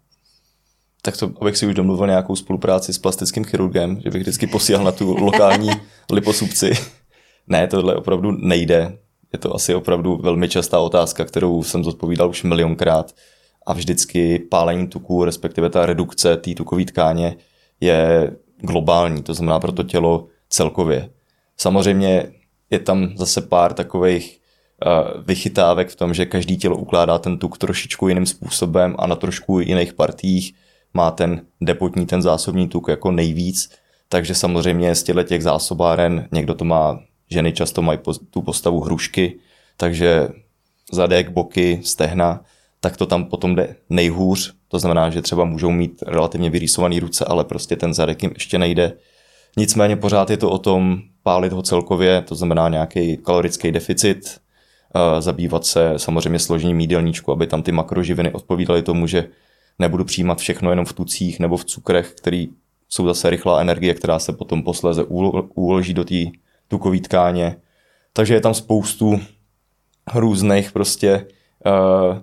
tak 1.07 1.17
to, 1.17 1.31
abych 1.41 1.57
si 1.57 1.67
už 1.67 1.73
domluvil 1.73 2.07
nějakou 2.07 2.35
spolupráci 2.35 2.93
s 2.93 2.97
plastickým 2.97 3.43
chirurgem, 3.43 4.01
že 4.03 4.09
bych 4.09 4.21
vždycky 4.21 4.47
posílal 4.47 4.83
na 4.83 4.91
tu 4.91 5.17
lokální 5.17 5.69
liposupci. 6.11 6.71
ne, 7.47 7.67
tohle 7.67 7.95
opravdu 7.95 8.31
nejde. 8.31 8.97
Je 9.33 9.39
to 9.39 9.55
asi 9.55 9.75
opravdu 9.75 10.17
velmi 10.17 10.49
častá 10.49 10.79
otázka, 10.79 11.25
kterou 11.25 11.63
jsem 11.63 11.83
zodpovídal 11.83 12.29
už 12.29 12.43
milionkrát. 12.43 13.15
A 13.67 13.73
vždycky 13.73 14.39
pálení 14.39 14.87
tuku, 14.87 15.23
respektive 15.23 15.69
ta 15.69 15.85
redukce 15.85 16.37
té 16.37 16.53
tukové 16.53 16.85
tkáně 16.85 17.35
je 17.81 18.31
globální, 18.57 19.23
to 19.23 19.33
znamená 19.33 19.59
pro 19.59 19.71
to 19.71 19.83
tělo 19.83 20.27
celkově. 20.49 21.09
Samozřejmě 21.57 22.31
je 22.69 22.79
tam 22.79 23.17
zase 23.17 23.41
pár 23.41 23.73
takových 23.73 24.39
uh, 24.85 25.23
vychytávek 25.23 25.89
v 25.89 25.95
tom, 25.95 26.13
že 26.13 26.25
každý 26.25 26.57
tělo 26.57 26.77
ukládá 26.77 27.17
ten 27.17 27.37
tuk 27.37 27.57
trošičku 27.57 28.07
jiným 28.07 28.25
způsobem 28.25 28.95
a 28.99 29.07
na 29.07 29.15
trošku 29.15 29.59
jiných 29.59 29.93
partích 29.93 30.53
má 30.93 31.11
ten 31.11 31.41
depotní, 31.61 32.05
ten 32.05 32.21
zásobní 32.21 32.67
tuk 32.67 32.87
jako 32.87 33.11
nejvíc, 33.11 33.71
takže 34.09 34.35
samozřejmě 34.35 34.95
z 34.95 35.03
těchto 35.03 35.23
těch 35.23 35.43
zásobáren, 35.43 36.27
někdo 36.31 36.53
to 36.55 36.65
má, 36.65 36.99
ženy 37.29 37.51
často 37.51 37.81
mají 37.81 37.99
tu 38.29 38.41
postavu 38.41 38.79
hrušky, 38.79 39.39
takže 39.77 40.29
zadek, 40.91 41.29
boky, 41.29 41.79
stehna, 41.83 42.41
tak 42.87 42.97
to 42.97 43.05
tam 43.05 43.25
potom 43.25 43.55
jde 43.55 43.75
nejhůř, 43.89 44.53
to 44.67 44.79
znamená, 44.79 45.09
že 45.09 45.21
třeba 45.21 45.45
můžou 45.45 45.71
mít 45.71 46.03
relativně 46.07 46.49
vyrýsované 46.49 46.99
ruce, 46.99 47.25
ale 47.25 47.43
prostě 47.43 47.75
ten 47.75 47.93
zadek 47.93 48.23
jim 48.23 48.31
ještě 48.33 48.57
nejde. 48.57 48.93
Nicméně 49.57 49.95
pořád 49.95 50.29
je 50.29 50.37
to 50.37 50.49
o 50.49 50.57
tom 50.57 51.01
pálit 51.23 51.53
ho 51.53 51.61
celkově, 51.61 52.21
to 52.21 52.35
znamená 52.35 52.69
nějaký 52.69 53.17
kalorický 53.17 53.71
deficit, 53.71 54.39
zabývat 55.19 55.65
se 55.65 55.93
samozřejmě 55.97 56.39
složením 56.39 56.79
jídelníčku, 56.79 57.31
aby 57.31 57.47
tam 57.47 57.63
ty 57.63 57.71
makroživiny 57.71 58.31
odpovídaly 58.31 58.81
tomu, 58.81 59.07
že 59.07 59.27
nebudu 59.79 60.03
přijímat 60.05 60.39
všechno 60.39 60.69
jenom 60.69 60.85
v 60.85 60.93
tucích 60.93 61.39
nebo 61.39 61.57
v 61.57 61.65
cukrech, 61.65 62.13
který 62.17 62.49
jsou 62.89 63.05
zase 63.05 63.29
rychlá 63.29 63.61
energie, 63.61 63.93
která 63.93 64.19
se 64.19 64.33
potom 64.33 64.63
posléze 64.63 65.03
uloží 65.55 65.93
do 65.93 66.03
té 66.03 66.25
tukové 66.67 66.99
tkáně. 66.99 67.55
Takže 68.13 68.33
je 68.33 68.41
tam 68.41 68.53
spoustu 68.53 69.19
různých 70.15 70.71
prostě 70.71 71.27
uh, 71.65 72.17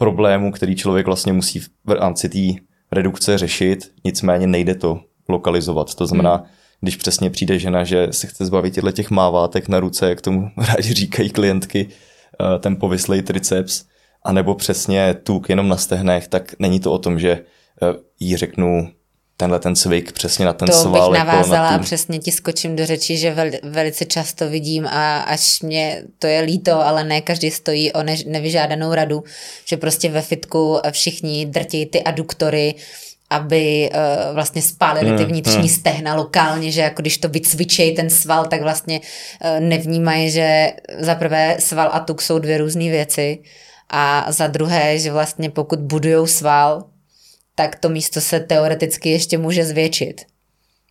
problémů, 0.00 0.52
který 0.52 0.76
člověk 0.76 1.06
vlastně 1.06 1.32
musí 1.32 1.60
v 1.60 1.70
rámci 1.88 2.28
té 2.28 2.62
redukce 2.92 3.38
řešit, 3.38 3.92
nicméně 4.04 4.46
nejde 4.46 4.74
to 4.74 5.00
lokalizovat. 5.28 5.94
To 5.94 6.06
znamená, 6.06 6.36
hmm. 6.36 6.46
když 6.80 6.96
přesně 6.96 7.30
přijde 7.30 7.58
žena, 7.58 7.84
že 7.84 8.08
se 8.10 8.26
chce 8.26 8.46
zbavit 8.46 8.74
těchto 8.74 8.92
těch 8.92 9.10
mávátek 9.10 9.68
na 9.68 9.80
ruce, 9.80 10.08
jak 10.08 10.20
tomu 10.20 10.50
rádi 10.56 10.94
říkají 10.94 11.30
klientky, 11.30 11.86
uh, 11.86 12.60
ten 12.60 12.76
povyslej 12.76 13.22
triceps, 13.22 13.84
anebo 14.22 14.54
přesně 14.54 15.14
tuk 15.14 15.48
jenom 15.48 15.68
na 15.68 15.76
stehnech, 15.76 16.28
tak 16.28 16.54
není 16.58 16.80
to 16.80 16.92
o 16.92 16.98
tom, 16.98 17.18
že 17.18 17.30
eh, 17.30 17.94
jí 18.20 18.36
řeknu 18.36 18.88
tenhle 19.40 19.60
ten 19.60 19.76
cvik 19.76 20.12
přesně 20.12 20.44
na 20.44 20.52
ten 20.52 20.68
to 20.68 20.72
sval. 20.72 21.06
To 21.06 21.10
bych 21.10 21.18
navázala 21.18 21.56
jako 21.56 21.72
na 21.72 21.78
tu... 21.78 21.82
a 21.82 21.84
přesně 21.84 22.18
ti 22.18 22.32
skočím 22.32 22.76
do 22.76 22.86
řeči, 22.86 23.16
že 23.16 23.34
vel, 23.34 23.50
velice 23.62 24.04
často 24.04 24.48
vidím 24.48 24.86
a 24.86 25.20
až 25.20 25.60
mě 25.60 26.02
to 26.18 26.26
je 26.26 26.40
líto, 26.40 26.86
ale 26.86 27.04
ne 27.04 27.20
každý 27.20 27.50
stojí 27.50 27.92
o 27.92 28.02
ne, 28.02 28.16
nevyžádanou 28.26 28.94
radu, 28.94 29.24
že 29.64 29.76
prostě 29.76 30.08
ve 30.08 30.22
fitku 30.22 30.78
všichni 30.90 31.46
drtí 31.46 31.86
ty 31.86 32.02
aduktory, 32.02 32.74
aby 33.30 33.90
uh, 33.92 34.34
vlastně 34.34 34.62
spálili 34.62 35.16
ty 35.16 35.22
hmm, 35.22 35.32
vnitřní 35.32 35.68
hmm. 35.68 35.68
stehna 35.68 36.14
lokálně, 36.14 36.70
že 36.72 36.80
jako 36.80 37.02
když 37.02 37.18
to 37.18 37.28
vycvičejí 37.28 37.94
ten 37.94 38.10
sval, 38.10 38.46
tak 38.46 38.62
vlastně 38.62 39.00
uh, 39.00 39.60
nevnímají, 39.60 40.30
že 40.30 40.72
za 40.98 41.14
prvé 41.14 41.56
sval 41.58 41.90
a 41.92 42.00
tuk 42.00 42.22
jsou 42.22 42.38
dvě 42.38 42.58
různé 42.58 42.90
věci 42.90 43.38
a 43.90 44.32
za 44.32 44.46
druhé, 44.46 44.98
že 44.98 45.12
vlastně 45.12 45.50
pokud 45.50 45.78
budujou 45.78 46.26
sval, 46.26 46.84
tak 47.60 47.76
to 47.76 47.88
místo 47.88 48.20
se 48.20 48.40
teoreticky 48.40 49.10
ještě 49.10 49.38
může 49.38 49.64
zvětšit. 49.64 50.20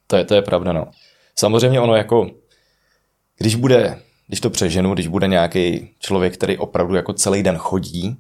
To 0.07 0.15
je, 0.15 0.25
to 0.25 0.35
je 0.35 0.41
pravda, 0.41 0.73
no. 0.73 0.85
Samozřejmě 1.35 1.79
ono 1.79 1.95
jako, 1.95 2.29
když 3.37 3.55
bude, 3.55 3.99
když 4.27 4.39
to 4.39 4.49
přeženu, 4.49 4.93
když 4.93 5.07
bude 5.07 5.27
nějaký 5.27 5.89
člověk, 5.99 6.33
který 6.33 6.57
opravdu 6.57 6.95
jako 6.95 7.13
celý 7.13 7.43
den 7.43 7.57
chodí 7.57 8.17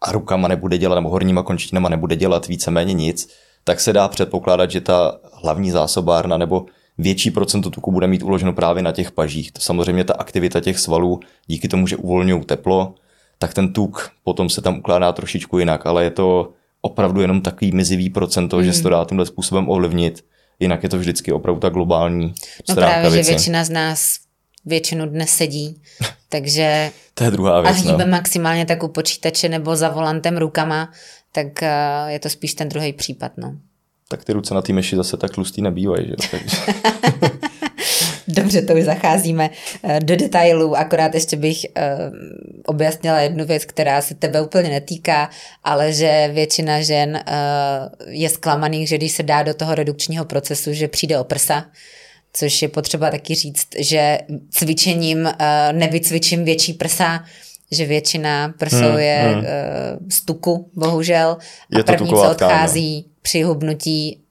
a 0.00 0.12
rukama 0.12 0.48
nebude 0.48 0.78
dělat, 0.78 0.94
nebo 0.94 1.08
horníma 1.08 1.42
končetinama 1.42 1.88
nebude 1.88 2.16
dělat 2.16 2.48
víceméně 2.48 2.92
nic, 2.92 3.28
tak 3.64 3.80
se 3.80 3.92
dá 3.92 4.08
předpokládat, 4.08 4.70
že 4.70 4.80
ta 4.80 5.18
hlavní 5.42 5.70
zásobárna 5.70 6.38
nebo 6.38 6.66
větší 6.98 7.30
procento 7.30 7.70
tuku 7.70 7.92
bude 7.92 8.06
mít 8.06 8.22
uloženo 8.22 8.52
právě 8.52 8.82
na 8.82 8.92
těch 8.92 9.10
pažích. 9.10 9.52
To 9.52 9.60
samozřejmě 9.60 10.04
ta 10.04 10.14
aktivita 10.14 10.60
těch 10.60 10.78
svalů 10.78 11.20
díky 11.46 11.68
tomu, 11.68 11.86
že 11.86 11.96
uvolňují 11.96 12.44
teplo, 12.44 12.94
tak 13.38 13.54
ten 13.54 13.72
tuk 13.72 14.10
potom 14.24 14.48
se 14.48 14.62
tam 14.62 14.78
ukládá 14.78 15.12
trošičku 15.12 15.58
jinak, 15.58 15.86
ale 15.86 16.04
je 16.04 16.10
to 16.10 16.52
opravdu 16.82 17.20
jenom 17.20 17.40
takový 17.40 17.72
mizivý 17.72 18.10
procento, 18.10 18.56
mm. 18.56 18.64
že 18.64 18.72
se 18.72 18.82
to 18.82 18.88
dá 18.88 19.04
tímhle 19.04 19.26
způsobem 19.26 19.68
ovlivnit. 19.68 20.24
Jinak 20.60 20.82
je 20.82 20.88
to 20.88 20.98
vždycky 20.98 21.32
opravdu 21.32 21.60
ta 21.60 21.68
globální 21.68 22.34
No 22.68 22.74
právě, 22.74 23.10
věci. 23.10 23.26
že 23.26 23.32
většina 23.32 23.64
z 23.64 23.70
nás 23.70 24.18
většinu 24.64 25.06
dnes 25.06 25.30
sedí, 25.30 25.80
takže 26.28 26.90
to 27.14 27.24
je 27.24 27.30
druhá 27.30 27.60
věc, 27.60 27.76
a 27.76 27.80
hýbe 27.80 28.04
no. 28.04 28.10
maximálně 28.10 28.66
tak 28.66 28.82
u 28.82 28.88
počítače 28.88 29.48
nebo 29.48 29.76
za 29.76 29.88
volantem 29.88 30.36
rukama, 30.36 30.92
tak 31.32 31.62
eh, 31.62 31.70
je 32.08 32.18
to 32.18 32.28
spíš 32.28 32.54
ten 32.54 32.68
druhý 32.68 32.92
případ. 32.92 33.32
No. 33.36 33.54
Tak 34.08 34.24
ty 34.24 34.32
ruce 34.32 34.54
na 34.54 34.62
té 34.62 34.72
myši 34.72 34.96
zase 34.96 35.16
tak 35.16 35.30
tlustý 35.30 35.62
nebývají. 35.62 36.06
Že? 36.06 36.28
Takže... 36.30 36.56
Dobře, 38.32 38.62
to 38.62 38.74
už 38.74 38.84
zacházíme 38.84 39.50
eh, 39.82 40.00
do 40.00 40.16
detailů, 40.16 40.76
akorát 40.76 41.14
ještě 41.14 41.36
bych 41.36 41.66
uh, 41.76 42.16
objasnila 42.66 43.20
jednu 43.20 43.44
věc, 43.44 43.64
která 43.64 44.02
se 44.02 44.14
tebe 44.14 44.40
úplně 44.40 44.70
netýká, 44.70 45.30
ale 45.64 45.92
že 45.92 46.30
většina 46.32 46.80
žen 46.80 47.20
uh, 47.28 48.12
je 48.12 48.28
zklamaných, 48.28 48.88
že 48.88 48.96
když 48.96 49.12
se 49.12 49.22
dá 49.22 49.42
do 49.42 49.54
toho 49.54 49.74
redukčního 49.74 50.24
procesu, 50.24 50.72
že 50.72 50.88
přijde 50.88 51.18
o 51.18 51.24
prsa, 51.24 51.64
což 52.32 52.62
je 52.62 52.68
potřeba 52.68 53.10
taky 53.10 53.34
říct, 53.34 53.68
že 53.78 54.18
cvičením 54.50 55.28
nevycvičím 55.72 56.44
větší 56.44 56.72
prsa, 56.72 57.24
že 57.72 57.86
většina 57.86 58.54
prsou 58.58 58.76
hmm, 58.76 58.98
je 58.98 59.18
hmm. 59.34 59.44
Z 60.10 60.24
tuku, 60.24 60.70
bohužel. 60.74 61.36
A 61.74 61.78
je 61.78 61.84
první, 61.84 62.10
co 62.10 62.30
odchází 62.30 63.02
tkáň, 63.02 63.12
při 63.22 63.42
hubnutí, 63.42 64.21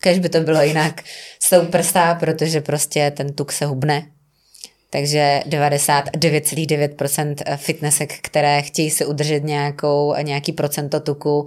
kež 0.00 0.18
by 0.18 0.28
to 0.28 0.40
bylo 0.40 0.62
jinak, 0.62 1.02
jsou 1.42 1.66
prsa, 1.66 2.14
protože 2.14 2.60
prostě 2.60 3.10
ten 3.10 3.32
tuk 3.32 3.52
se 3.52 3.66
hubne. 3.66 4.10
Takže 4.90 5.42
99,9% 5.48 7.56
fitnessek, 7.56 8.20
které 8.20 8.62
chtějí 8.62 8.90
si 8.90 9.06
udržet 9.06 9.44
nějakou, 9.44 10.14
nějaký 10.22 10.52
procento 10.52 11.00
tuku, 11.00 11.46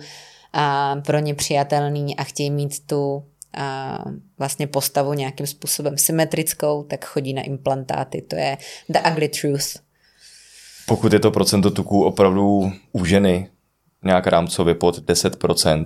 a 0.53 0.95
pro 1.05 1.19
ně 1.19 1.35
přijatelný 1.35 2.17
a 2.17 2.23
chtějí 2.23 2.51
mít 2.51 2.87
tu 2.87 3.23
a 3.53 3.99
vlastně 4.37 4.67
postavu 4.67 5.13
nějakým 5.13 5.47
způsobem 5.47 5.97
symetrickou, 5.97 6.83
tak 6.83 7.05
chodí 7.05 7.33
na 7.33 7.41
implantáty. 7.41 8.21
To 8.21 8.35
je 8.35 8.57
the 8.89 8.99
ugly 9.11 9.27
truth. 9.27 9.79
Pokud 10.87 11.13
je 11.13 11.19
to 11.19 11.31
procento 11.31 11.71
tuku 11.71 12.03
opravdu 12.03 12.71
u 12.91 13.05
ženy 13.05 13.49
nějak 14.03 14.27
rámcově 14.27 14.75
pod 14.75 14.97
10%, 14.97 15.85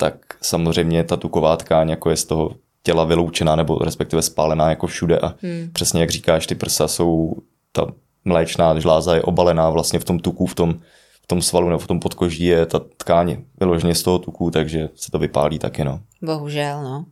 tak 0.00 0.14
samozřejmě 0.42 1.04
ta 1.04 1.16
tuková 1.16 1.56
tkáň 1.56 1.88
jako 1.88 2.10
je 2.10 2.16
z 2.16 2.24
toho 2.24 2.50
těla 2.82 3.04
vyloučená 3.04 3.56
nebo 3.56 3.78
respektive 3.78 4.22
spálená 4.22 4.70
jako 4.70 4.86
všude 4.86 5.18
a 5.18 5.34
hmm. 5.42 5.70
přesně 5.72 6.00
jak 6.00 6.10
říkáš, 6.10 6.46
ty 6.46 6.54
prsa 6.54 6.88
jsou, 6.88 7.36
ta 7.72 7.86
mléčná 8.24 8.80
žláza 8.80 9.14
je 9.14 9.22
obalená 9.22 9.70
vlastně 9.70 9.98
v 9.98 10.04
tom 10.04 10.18
tuku, 10.18 10.46
v 10.46 10.54
tom, 10.54 10.74
v 11.22 11.26
tom 11.26 11.42
svalu 11.42 11.68
nebo 11.68 11.78
v 11.78 11.86
tom 11.86 12.00
podkoží 12.00 12.44
je 12.44 12.66
ta 12.66 12.80
tkáň 12.96 13.36
vyloženě 13.60 13.94
z 13.94 14.02
toho 14.02 14.18
tuku, 14.18 14.50
takže 14.50 14.88
se 14.94 15.10
to 15.10 15.18
vypálí 15.18 15.58
taky, 15.58 15.84
no. 15.84 16.00
Bohužel, 16.22 16.82
no. 16.82 17.04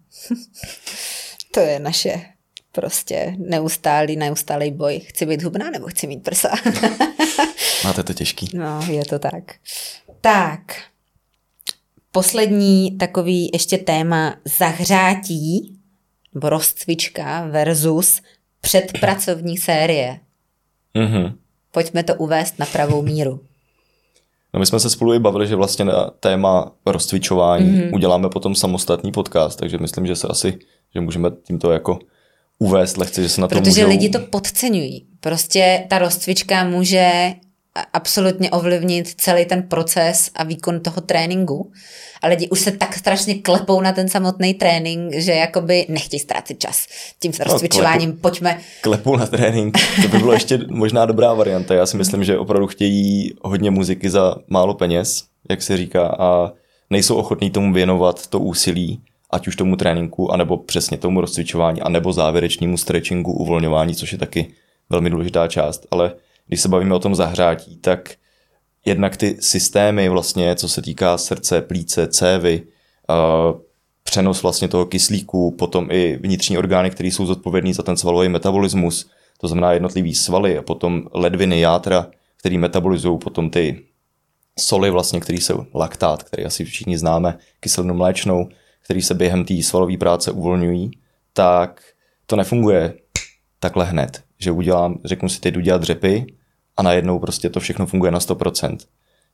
to 1.55 1.61
je 1.61 1.79
naše 1.79 2.21
prostě 2.73 3.35
neustálý, 3.39 4.17
neustálý 4.17 4.71
boj. 4.71 5.01
Chci 5.01 5.27
být 5.27 5.43
hubná 5.43 5.71
nebo 5.71 5.87
chci 5.87 6.07
mít 6.07 6.23
prsa? 6.23 6.49
Máte 7.85 8.03
to 8.03 8.15
těžký. 8.15 8.51
No, 8.55 8.81
je 8.91 9.05
to 9.05 9.19
tak. 9.19 9.45
Tak, 10.21 10.61
poslední 12.19 12.91
takový 12.91 13.51
ještě 13.53 13.79
téma 13.79 14.37
zahřátí 14.59 15.79
nebo 16.35 16.49
rozcvička 16.49 17.47
versus 17.51 18.21
předpracovní 18.61 19.59
série. 19.59 20.19
Mm-hmm. 20.95 21.33
Pojďme 21.73 22.03
to 22.03 22.15
uvést 22.15 22.59
na 22.59 22.67
pravou 22.67 23.03
míru. 23.03 23.41
No 24.55 24.61
my 24.61 24.67
jsme 24.67 24.81
se 24.81 24.91
spolu 24.91 25.15
i 25.15 25.19
bavili, 25.19 25.47
že 25.47 25.57
vlastně 25.57 25.85
na 25.85 26.11
téma 26.21 26.73
rozcvičování 26.87 27.73
mm-hmm. 27.73 27.95
uděláme 27.95 28.29
potom 28.29 28.55
samostatný 28.55 29.13
podcast, 29.13 29.59
takže 29.59 29.79
myslím, 29.79 30.07
že 30.07 30.17
se 30.17 30.29
asi, 30.29 30.59
že 30.95 31.01
můžeme 31.01 31.31
tímto 31.43 31.73
jako 31.73 31.99
uvést 32.59 32.97
lehce, 32.97 33.23
že 33.23 33.29
se 33.29 33.41
na 33.41 33.49
to 33.49 33.55
Protože 33.55 33.81
můžou... 33.81 33.89
lidi 33.89 34.09
to 34.09 34.19
podceňují. 34.19 35.07
Prostě 35.21 35.87
ta 35.91 35.99
rozcvička 35.99 36.65
může 36.65 37.35
absolutně 37.93 38.51
ovlivnit 38.51 39.09
celý 39.09 39.45
ten 39.45 39.63
proces 39.63 40.31
a 40.35 40.45
výkon 40.45 40.81
toho 40.81 41.01
tréninku. 41.01 41.73
A 42.23 42.27
lidi 42.27 42.49
už 42.49 42.61
se 42.61 42.73
tak 42.73 42.95
strašně 42.95 43.35
klepou 43.35 43.81
na 43.81 43.93
ten 43.93 44.09
samotný 44.09 44.55
trénink, 44.55 45.15
že 45.15 45.33
jakoby 45.33 45.87
nechtějí 45.89 46.21
ztrácet 46.21 46.59
čas 46.59 46.87
tím 47.21 47.33
s 47.33 47.41
rozcvičováním, 47.41 48.09
no, 48.09 48.13
klepu, 48.13 48.23
pojďme. 48.23 48.59
Klepou 48.81 49.17
na 49.17 49.27
trénink, 49.27 49.79
to 50.03 50.09
by 50.09 50.19
bylo 50.19 50.33
ještě 50.33 50.59
možná 50.71 51.07
dobrá 51.07 51.35
varianta. 51.35 51.75
Já 51.75 51.87
si 51.87 51.97
myslím, 51.97 52.25
že 52.25 52.39
opravdu 52.39 52.67
chtějí 52.67 53.33
hodně 53.43 53.71
muziky 53.71 54.11
za 54.11 54.37
málo 54.49 54.75
peněz, 54.75 55.25
jak 55.51 55.63
se 55.63 55.77
říká, 55.77 56.17
a 56.19 56.53
nejsou 56.91 57.17
ochotní 57.17 57.51
tomu 57.51 57.73
věnovat 57.73 58.27
to 58.27 58.41
úsilí, 58.41 59.01
ať 59.31 59.49
už 59.49 59.57
tomu 59.57 59.77
tréninku, 59.77 60.33
anebo 60.33 60.57
přesně 60.57 60.99
tomu 60.99 61.21
rozcvičování, 61.21 61.83
anebo 61.83 62.13
závěrečnému 62.13 62.77
stretchingu, 62.77 63.33
uvolňování, 63.33 63.95
což 63.95 64.13
je 64.13 64.19
taky 64.19 64.53
velmi 64.91 65.11
důležitá 65.11 65.49
část, 65.49 65.87
ale 65.91 66.13
když 66.49 66.61
se 66.61 66.69
bavíme 66.69 66.95
o 66.95 66.99
tom 66.99 67.15
zahřátí, 67.15 67.77
tak 67.77 68.15
jednak 68.85 69.17
ty 69.17 69.37
systémy 69.41 70.09
vlastně, 70.09 70.55
co 70.55 70.69
se 70.69 70.83
týká 70.83 71.19
srdce, 71.19 71.63
plíce, 71.63 72.09
cévy, 72.09 72.63
přenos 74.03 74.43
vlastně 74.43 74.69
toho 74.69 74.87
kyslíku, 74.87 75.51
potom 75.59 75.89
i 75.91 76.17
vnitřní 76.17 76.59
orgány, 76.59 76.91
které 76.91 77.09
jsou 77.09 77.27
zodpovědní 77.27 77.73
za 77.73 77.83
ten 77.83 77.97
svalový 77.97 78.29
metabolismus, 78.29 79.11
to 79.41 79.49
znamená 79.49 79.73
jednotlivý 79.73 80.15
svaly 80.15 80.59
a 80.59 80.63
potom 80.63 81.03
ledviny, 81.15 81.61
játra, 81.61 82.07
který 82.37 82.59
metabolizují 82.59 83.19
potom 83.19 83.51
ty 83.51 83.85
soli 84.59 84.91
vlastně, 84.91 85.21
který 85.21 85.39
jsou 85.39 85.67
laktát, 85.75 86.23
který 86.23 86.45
asi 86.45 86.65
všichni 86.65 86.99
známe, 86.99 87.39
kyselinu 87.61 87.95
mléčnou, 87.95 88.49
který 88.85 89.03
se 89.03 89.15
během 89.15 89.45
té 89.45 89.63
svalové 89.63 89.97
práce 89.97 90.33
uvolňují, 90.33 90.91
tak 91.33 91.83
to 92.27 92.37
nefunguje 92.37 92.95
takhle 93.61 93.85
hned, 93.85 94.23
že 94.39 94.51
udělám, 94.51 94.99
řeknu 95.05 95.29
si, 95.29 95.41
teď 95.41 95.55
jdu 95.55 95.61
dělat 95.61 95.81
dřepy 95.81 96.27
a 96.79 96.83
najednou 96.83 97.19
prostě 97.19 97.51
to 97.51 97.61
všechno 97.61 97.87
funguje 97.87 98.13
na 98.13 98.19
100%. 98.19 98.77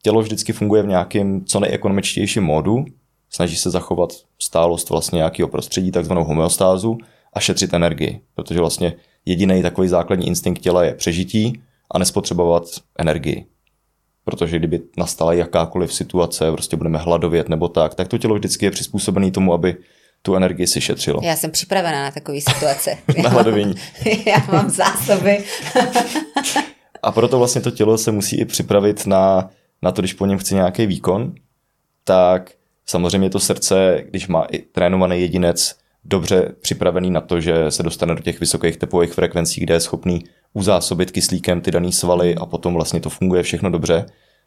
Tělo 0.02 0.22
vždycky 0.22 0.52
funguje 0.52 0.82
v 0.82 0.86
nějakém 0.86 1.44
co 1.44 1.60
nejekonomičtějším 1.60 2.42
módu, 2.42 2.84
snaží 3.30 3.56
se 3.56 3.70
zachovat 3.70 4.12
stálost 4.38 4.90
vlastně 4.90 5.16
nějakého 5.16 5.48
prostředí, 5.48 5.90
takzvanou 5.90 6.24
homeostázu 6.24 6.98
a 7.32 7.40
šetřit 7.40 7.74
energii, 7.74 8.20
protože 8.34 8.60
vlastně 8.60 8.92
jediný 9.24 9.62
takový 9.62 9.88
základní 9.88 10.26
instinkt 10.26 10.62
těla 10.62 10.84
je 10.84 10.94
přežití 10.94 11.62
a 11.90 11.98
nespotřebovat 11.98 12.64
energii. 12.98 13.46
Protože 14.24 14.58
kdyby 14.58 14.80
nastala 14.96 15.32
jakákoliv 15.32 15.94
situace, 15.94 16.52
prostě 16.52 16.76
budeme 16.76 16.98
hladovět 16.98 17.48
nebo 17.48 17.68
tak, 17.68 17.94
tak 17.94 18.08
to 18.08 18.18
tělo 18.18 18.34
vždycky 18.34 18.66
je 18.66 18.70
přizpůsobené 18.70 19.30
tomu, 19.30 19.52
aby 19.52 19.76
tu 20.22 20.36
energii 20.36 20.66
si 20.66 20.80
šetřilo. 20.80 21.20
Já 21.22 21.36
jsem 21.36 21.50
připravená 21.50 22.02
na 22.02 22.10
takové 22.10 22.40
situace. 22.40 22.98
na 23.22 23.30
hladovění. 23.30 23.74
Já 24.26 24.52
mám 24.52 24.70
zásoby. 24.70 25.44
A 27.04 27.12
proto 27.12 27.38
vlastně 27.38 27.60
to 27.60 27.70
tělo 27.70 27.98
se 27.98 28.12
musí 28.12 28.40
i 28.40 28.44
připravit 28.44 29.06
na, 29.06 29.50
na 29.82 29.92
to, 29.92 30.02
když 30.02 30.12
po 30.12 30.26
něm 30.26 30.38
chce 30.38 30.54
nějaký 30.54 30.86
výkon, 30.86 31.34
tak 32.04 32.52
samozřejmě 32.86 33.30
to 33.30 33.40
srdce, 33.40 34.04
když 34.10 34.28
má 34.28 34.44
i 34.44 34.58
trénovaný 34.58 35.20
jedinec 35.20 35.76
dobře 36.04 36.54
připravený 36.60 37.10
na 37.10 37.20
to, 37.20 37.40
že 37.40 37.70
se 37.70 37.82
dostane 37.82 38.14
do 38.14 38.22
těch 38.22 38.40
vysokých 38.40 38.76
tepových 38.76 39.12
frekvencí, 39.12 39.60
kde 39.60 39.74
je 39.74 39.80
schopný 39.80 40.24
uzásobit 40.52 41.10
kyslíkem 41.10 41.60
ty 41.60 41.70
dané 41.70 41.92
svaly 41.92 42.34
a 42.34 42.46
potom 42.46 42.74
vlastně 42.74 43.00
to 43.00 43.10
funguje 43.10 43.42
všechno 43.42 43.70
dobře, 43.70 44.06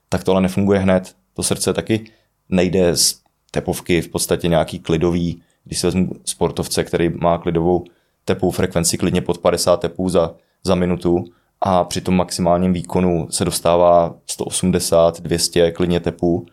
tak 0.09 0.23
to 0.23 0.31
ale 0.31 0.41
nefunguje 0.41 0.79
hned. 0.79 1.15
To 1.33 1.43
srdce 1.43 1.73
taky 1.73 2.05
nejde 2.49 2.97
z 2.97 3.21
tepovky 3.51 4.01
v 4.01 4.09
podstatě 4.09 4.47
nějaký 4.47 4.79
klidový, 4.79 5.41
když 5.63 5.79
se 5.79 5.87
vezmu 5.87 6.09
sportovce, 6.25 6.83
který 6.83 7.09
má 7.09 7.37
klidovou 7.37 7.85
tepovou 8.25 8.51
frekvenci 8.51 8.97
klidně 8.97 9.21
pod 9.21 9.37
50 9.37 9.77
tepů 9.77 10.09
za, 10.09 10.35
za 10.63 10.75
minutu, 10.75 11.25
a 11.61 11.83
při 11.83 12.01
tom 12.01 12.15
maximálním 12.15 12.73
výkonu 12.73 13.27
se 13.31 13.45
dostává 13.45 14.15
180, 14.25 15.21
200 15.21 15.71
klidně 15.71 15.99
tepů, 15.99 16.45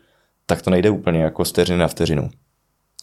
tak 0.45 0.61
to 0.61 0.69
nejde 0.69 0.89
úplně 0.89 1.21
jako 1.21 1.43
vteřiny 1.43 1.79
na 1.79 1.87
vteřinu. 1.87 2.29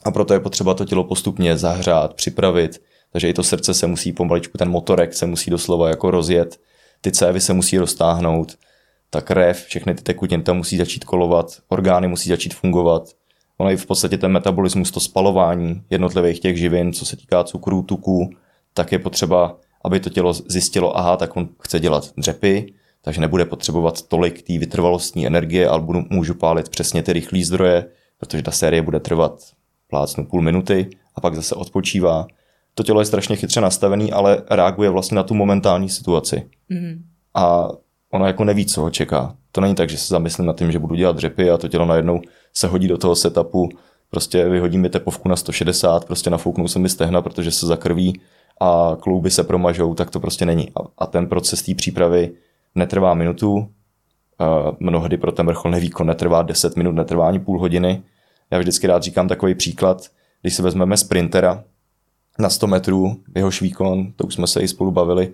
A 0.05 0.11
proto 0.11 0.35
je 0.35 0.41
potřeba 0.41 0.75
to 0.75 0.85
tělo 0.85 1.05
postupně 1.05 1.57
zahřát, 1.57 2.15
připravit, 2.15 2.83
takže 3.13 3.29
i 3.29 3.33
to 3.33 3.43
srdce 3.43 3.75
se 3.75 3.87
musí 3.87 4.13
pomaličku, 4.13 4.59
ten 4.59 4.71
motorek 4.71 5.15
se 5.15 5.27
musí 5.27 5.51
doslova 5.51 5.89
jako 5.89 6.11
rozjet, 6.11 6.61
ty 7.01 7.13
cévy 7.13 7.41
se 7.41 7.53
musí 7.53 7.79
roztáhnout, 7.79 8.57
ta 9.11 9.21
krev, 9.21 9.65
všechny 9.65 9.95
ty 9.95 10.03
tekutiny 10.03 10.43
tam 10.43 10.57
musí 10.57 10.77
začít 10.77 11.05
kolovat, 11.05 11.47
orgány 11.69 12.09
musí 12.09 12.29
začít 12.29 12.55
fungovat. 12.55 13.09
Ono 13.59 13.71
je 13.71 13.77
v 13.77 13.87
podstatě 13.87 14.19
ten 14.19 14.33
metabolismus, 14.33 14.91
to 14.91 15.01
spalování 15.01 15.83
jednotlivých 15.91 16.41
těch 16.41 16.59
živin, 16.59 16.93
co 16.93 17.05
se 17.05 17.17
týká 17.17 17.45
cukrů, 17.45 17.83
tuků, 17.83 18.31
tak 18.75 18.93
je 18.93 18.99
potřeba 18.99 19.57
aby 19.85 20.01
to 20.01 20.11
tělo 20.11 20.33
zjistilo, 20.33 20.99
aha, 20.99 21.17
tak 21.17 21.37
on 21.37 21.49
chce 21.61 21.81
dělat 21.81 22.11
dřepy, 22.17 22.73
takže 23.03 23.21
nebude 23.21 23.45
potřebovat 23.45 24.03
tolik 24.03 24.43
té 24.43 24.59
vytrvalostní 24.59 25.27
energie, 25.27 25.69
ale 25.69 25.81
budu, 25.81 26.05
můžu 26.11 26.35
pálit 26.35 26.69
přesně 26.69 27.03
ty 27.03 27.13
rychlé 27.13 27.45
zdroje, 27.45 27.87
protože 28.19 28.43
ta 28.43 28.51
série 28.51 28.83
bude 28.83 29.01
trvat 29.01 29.43
plácnu 29.89 30.27
půl 30.27 30.43
minuty 30.43 30.91
a 31.15 31.21
pak 31.21 31.35
zase 31.35 31.55
odpočívá. 31.55 32.27
To 32.75 32.83
tělo 32.83 33.01
je 33.01 33.07
strašně 33.07 33.37
chytře 33.37 33.61
nastavený, 33.61 34.13
ale 34.13 34.43
reaguje 34.51 34.91
vlastně 34.91 35.17
na 35.17 35.23
tu 35.23 35.35
momentální 35.35 35.89
situaci. 35.89 36.51
Mm. 36.69 37.05
A 37.35 37.69
ono 38.13 38.27
jako 38.27 38.45
neví, 38.45 38.67
co 38.67 38.81
ho 38.81 38.91
čeká. 38.91 39.37
To 39.53 39.61
není 39.61 39.75
tak, 39.75 39.91
že 39.91 39.99
se 39.99 40.07
zamyslím 40.09 40.47
nad 40.47 40.59
tím, 40.59 40.73
že 40.73 40.79
budu 40.79 40.95
dělat 40.95 41.17
dřepy 41.17 41.51
a 41.51 41.59
to 41.59 41.69
tělo 41.69 41.87
najednou 41.87 42.21
se 42.55 42.67
hodí 42.67 42.89
do 42.89 42.99
toho 42.99 43.17
setupu, 43.17 43.69
prostě 44.11 44.49
vyhodí 44.49 44.79
mi 44.79 44.89
tepovku 44.89 45.29
na 45.29 45.37
160, 45.37 46.05
prostě 46.05 46.31
nafouknou 46.31 46.69
se 46.69 46.79
mi 46.79 46.89
stehna, 46.89 47.23
protože 47.23 47.51
se 47.51 47.67
zakrví 47.67 48.21
a 48.63 48.97
klouby 49.01 49.31
se 49.31 49.45
promažou, 49.45 49.95
tak 49.95 50.11
to 50.11 50.21
prostě 50.21 50.47
není. 50.47 50.71
A, 50.77 50.81
a 50.99 51.07
ten 51.07 51.27
proces 51.27 51.63
té 51.63 51.75
přípravy 51.75 52.31
netrvá 52.75 53.15
minutu, 53.15 53.69
a 54.39 54.73
mnohdy 54.81 55.17
pro 55.17 55.33
ten 55.33 55.47
vrcholný 55.47 55.81
výkon 55.81 56.07
netrvá 56.07 56.43
10 56.43 56.77
minut, 56.77 56.93
netrvá 56.93 57.29
ani 57.29 57.39
půl 57.39 57.61
hodiny. 57.61 58.03
Já 58.51 58.59
vždycky 58.59 58.87
rád 58.87 59.03
říkám 59.03 59.29
takový 59.29 59.55
příklad, 59.55 60.07
když 60.43 60.55
si 60.55 60.63
vezmeme 60.63 60.97
sprintera, 60.97 61.65
na 62.39 62.51
100 62.51 62.67
metrů, 62.67 63.17
jehož 63.37 63.63
výkon, 63.63 64.13
to 64.17 64.25
už 64.25 64.35
jsme 64.35 64.47
se 64.47 64.61
i 64.61 64.69
spolu 64.69 64.91
bavili, 64.91 65.33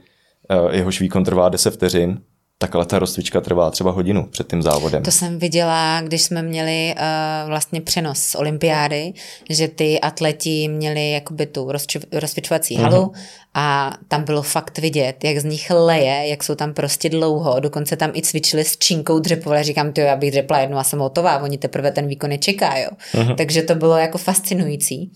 eh, 0.51 0.77
jehož 0.77 1.01
výkon 1.01 1.25
trvá 1.25 1.49
10 1.49 1.71
vteřin, 1.71 2.21
tak 2.61 2.75
ale 2.75 2.87
ta 2.87 2.99
rozcvička 2.99 3.41
trvá 3.41 3.71
třeba 3.71 3.91
hodinu 3.91 4.27
před 4.27 4.51
tím 4.51 4.63
závodem. 4.63 5.03
To 5.03 5.11
jsem 5.11 5.39
viděla, 5.39 6.01
když 6.01 6.23
jsme 6.23 6.43
měli 6.43 6.95
uh, 6.97 7.49
vlastně 7.49 7.81
přenos 7.81 8.19
z 8.19 8.35
olympiády, 8.35 9.13
že 9.51 9.69
ty 9.69 10.01
atleti 10.01 10.69
měli 10.69 11.11
jakoby 11.11 11.47
tu 11.47 11.73
rozcvičovací 12.13 12.75
mhm. 12.75 12.85
halu 12.85 13.07
uh-huh. 13.07 13.19
a 13.55 13.93
tam 14.09 14.25
bylo 14.25 14.43
fakt 14.43 14.79
vidět, 14.79 15.25
jak 15.25 15.39
z 15.39 15.45
nich 15.45 15.71
leje, 15.71 16.29
jak 16.29 16.45
jsou 16.45 16.55
tam 16.55 16.75
prostě 16.75 17.09
dlouho, 17.09 17.61
dokonce 17.61 17.97
tam 17.97 18.11
i 18.15 18.23
cvičili 18.23 18.65
s 18.65 18.77
činkou 18.79 19.19
dřepovali, 19.19 19.63
říkám, 19.63 19.93
ty 19.93 20.01
já 20.01 20.17
bych 20.17 20.31
dřepla 20.31 20.59
jednu 20.59 20.79
a 20.79 20.85
jsem 20.85 20.99
hotová, 20.99 21.39
oni 21.39 21.59
teprve 21.59 21.91
ten 21.93 22.07
výkon 22.07 22.39
čeká, 22.39 22.79
jo. 22.79 22.91
Uh-huh. 23.15 23.35
Takže 23.35 23.63
to 23.63 23.75
bylo 23.75 23.97
jako 23.97 24.19
fascinující. 24.19 25.13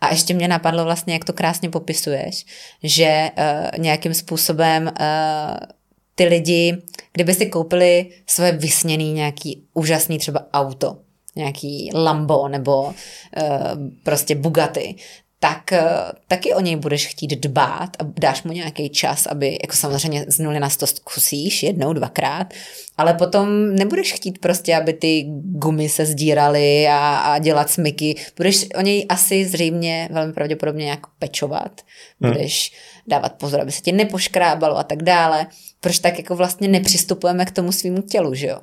A 0.00 0.10
ještě 0.10 0.34
mě 0.34 0.48
napadlo 0.48 0.84
vlastně, 0.84 1.12
jak 1.14 1.24
to 1.24 1.32
krásně 1.32 1.70
popisuješ, 1.70 2.46
že 2.82 3.30
uh, 3.38 3.78
nějakým 3.78 4.14
způsobem 4.14 4.90
uh, 5.00 5.75
ty 6.16 6.24
lidi, 6.24 6.82
kdyby 7.12 7.34
si 7.34 7.46
koupili 7.46 8.10
svoje 8.26 8.52
vysněný 8.52 9.12
nějaký 9.12 9.66
úžasný 9.74 10.18
třeba 10.18 10.40
auto, 10.52 10.96
nějaký 11.36 11.90
Lambo 11.94 12.48
nebo 12.48 12.82
uh, 12.82 12.92
prostě 14.02 14.34
Bugatti, 14.34 14.94
tak 15.46 15.72
uh, 15.72 15.78
taky 16.28 16.54
o 16.54 16.60
něj 16.60 16.76
budeš 16.76 17.06
chtít 17.06 17.30
dbát 17.30 17.90
a 17.98 18.04
dáš 18.18 18.42
mu 18.42 18.52
nějaký 18.52 18.90
čas, 18.90 19.26
aby, 19.26 19.58
jako 19.62 19.76
samozřejmě 19.76 20.24
z 20.28 20.38
nuly 20.38 20.60
na 20.60 20.70
sto 20.70 20.86
zkusíš 20.86 21.62
jednou, 21.62 21.92
dvakrát, 21.92 22.54
ale 22.96 23.14
potom 23.14 23.74
nebudeš 23.74 24.12
chtít 24.12 24.38
prostě, 24.38 24.76
aby 24.76 24.92
ty 24.92 25.24
gumy 25.42 25.88
se 25.88 26.06
zdíraly 26.06 26.86
a, 26.88 27.16
a 27.16 27.38
dělat 27.38 27.70
smyky. 27.70 28.16
Budeš 28.36 28.66
o 28.78 28.80
něj 28.80 29.06
asi 29.08 29.44
zřejmě 29.44 30.08
velmi 30.12 30.32
pravděpodobně 30.32 30.84
nějak 30.84 31.06
pečovat. 31.18 31.80
Hmm. 32.20 32.32
Budeš 32.32 32.72
hmm. 32.72 33.02
dávat 33.06 33.32
pozor, 33.32 33.60
aby 33.60 33.72
se 33.72 33.82
ti 33.82 33.92
nepoškrábalo 33.92 34.76
a 34.76 34.82
tak 34.82 35.02
dále 35.02 35.46
proč 35.80 35.98
tak 35.98 36.18
jako 36.18 36.36
vlastně 36.36 36.68
nepřistupujeme 36.68 37.44
k 37.44 37.50
tomu 37.50 37.72
svýmu 37.72 38.02
tělu, 38.02 38.34
že 38.34 38.46
jo? 38.46 38.58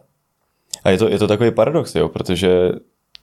A 0.83 0.89
je 0.89 0.97
to, 0.97 1.09
je 1.09 1.19
to 1.19 1.27
takový 1.27 1.51
paradox, 1.51 1.95
jo, 1.95 2.09
protože 2.09 2.49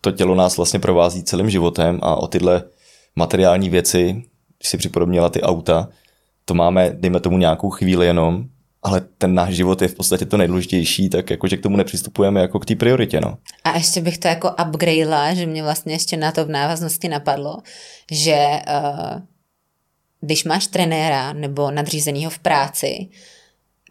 to 0.01 0.13
tělo 0.13 0.35
nás 0.35 0.57
vlastně 0.57 0.81
provází 0.81 1.25
celým 1.25 1.51
životem 1.51 1.99
a 2.03 2.17
o 2.17 2.27
tyhle 2.27 2.63
materiální 3.21 3.71
věci, 3.71 4.23
když 4.59 4.69
si 4.69 4.77
připodobnila 4.77 5.31
ty 5.31 5.43
auta, 5.43 5.89
to 6.45 6.55
máme, 6.55 6.91
dejme 6.95 7.21
tomu 7.21 7.39
nějakou 7.39 7.71
chvíli 7.71 8.07
jenom, 8.07 8.45
ale 8.83 9.01
ten 9.19 9.35
náš 9.35 9.55
život 9.55 9.83
je 9.83 9.89
v 9.89 9.95
podstatě 9.95 10.27
to 10.27 10.37
nejdůležitější, 10.37 11.09
tak 11.09 11.31
jakože 11.31 11.57
k 11.57 11.63
tomu 11.63 11.77
nepřistupujeme 11.77 12.41
jako 12.41 12.59
k 12.59 12.67
té 12.67 12.77
prioritě, 12.77 13.21
no. 13.21 13.39
A 13.65 13.77
ještě 13.77 14.01
bych 14.01 14.19
to 14.19 14.29
jako 14.29 14.51
upgradela, 14.69 15.35
že 15.35 15.47
mě 15.47 15.63
vlastně 15.63 15.95
ještě 15.95 16.17
na 16.17 16.33
to 16.33 16.45
v 16.45 16.49
návaznosti 16.49 17.09
napadlo, 17.09 17.59
že 18.11 18.37
uh, 18.69 19.21
když 20.21 20.45
máš 20.45 20.67
trenéra 20.67 21.33
nebo 21.33 21.71
nadřízeného 21.71 22.31
v 22.31 22.39
práci, 22.39 23.09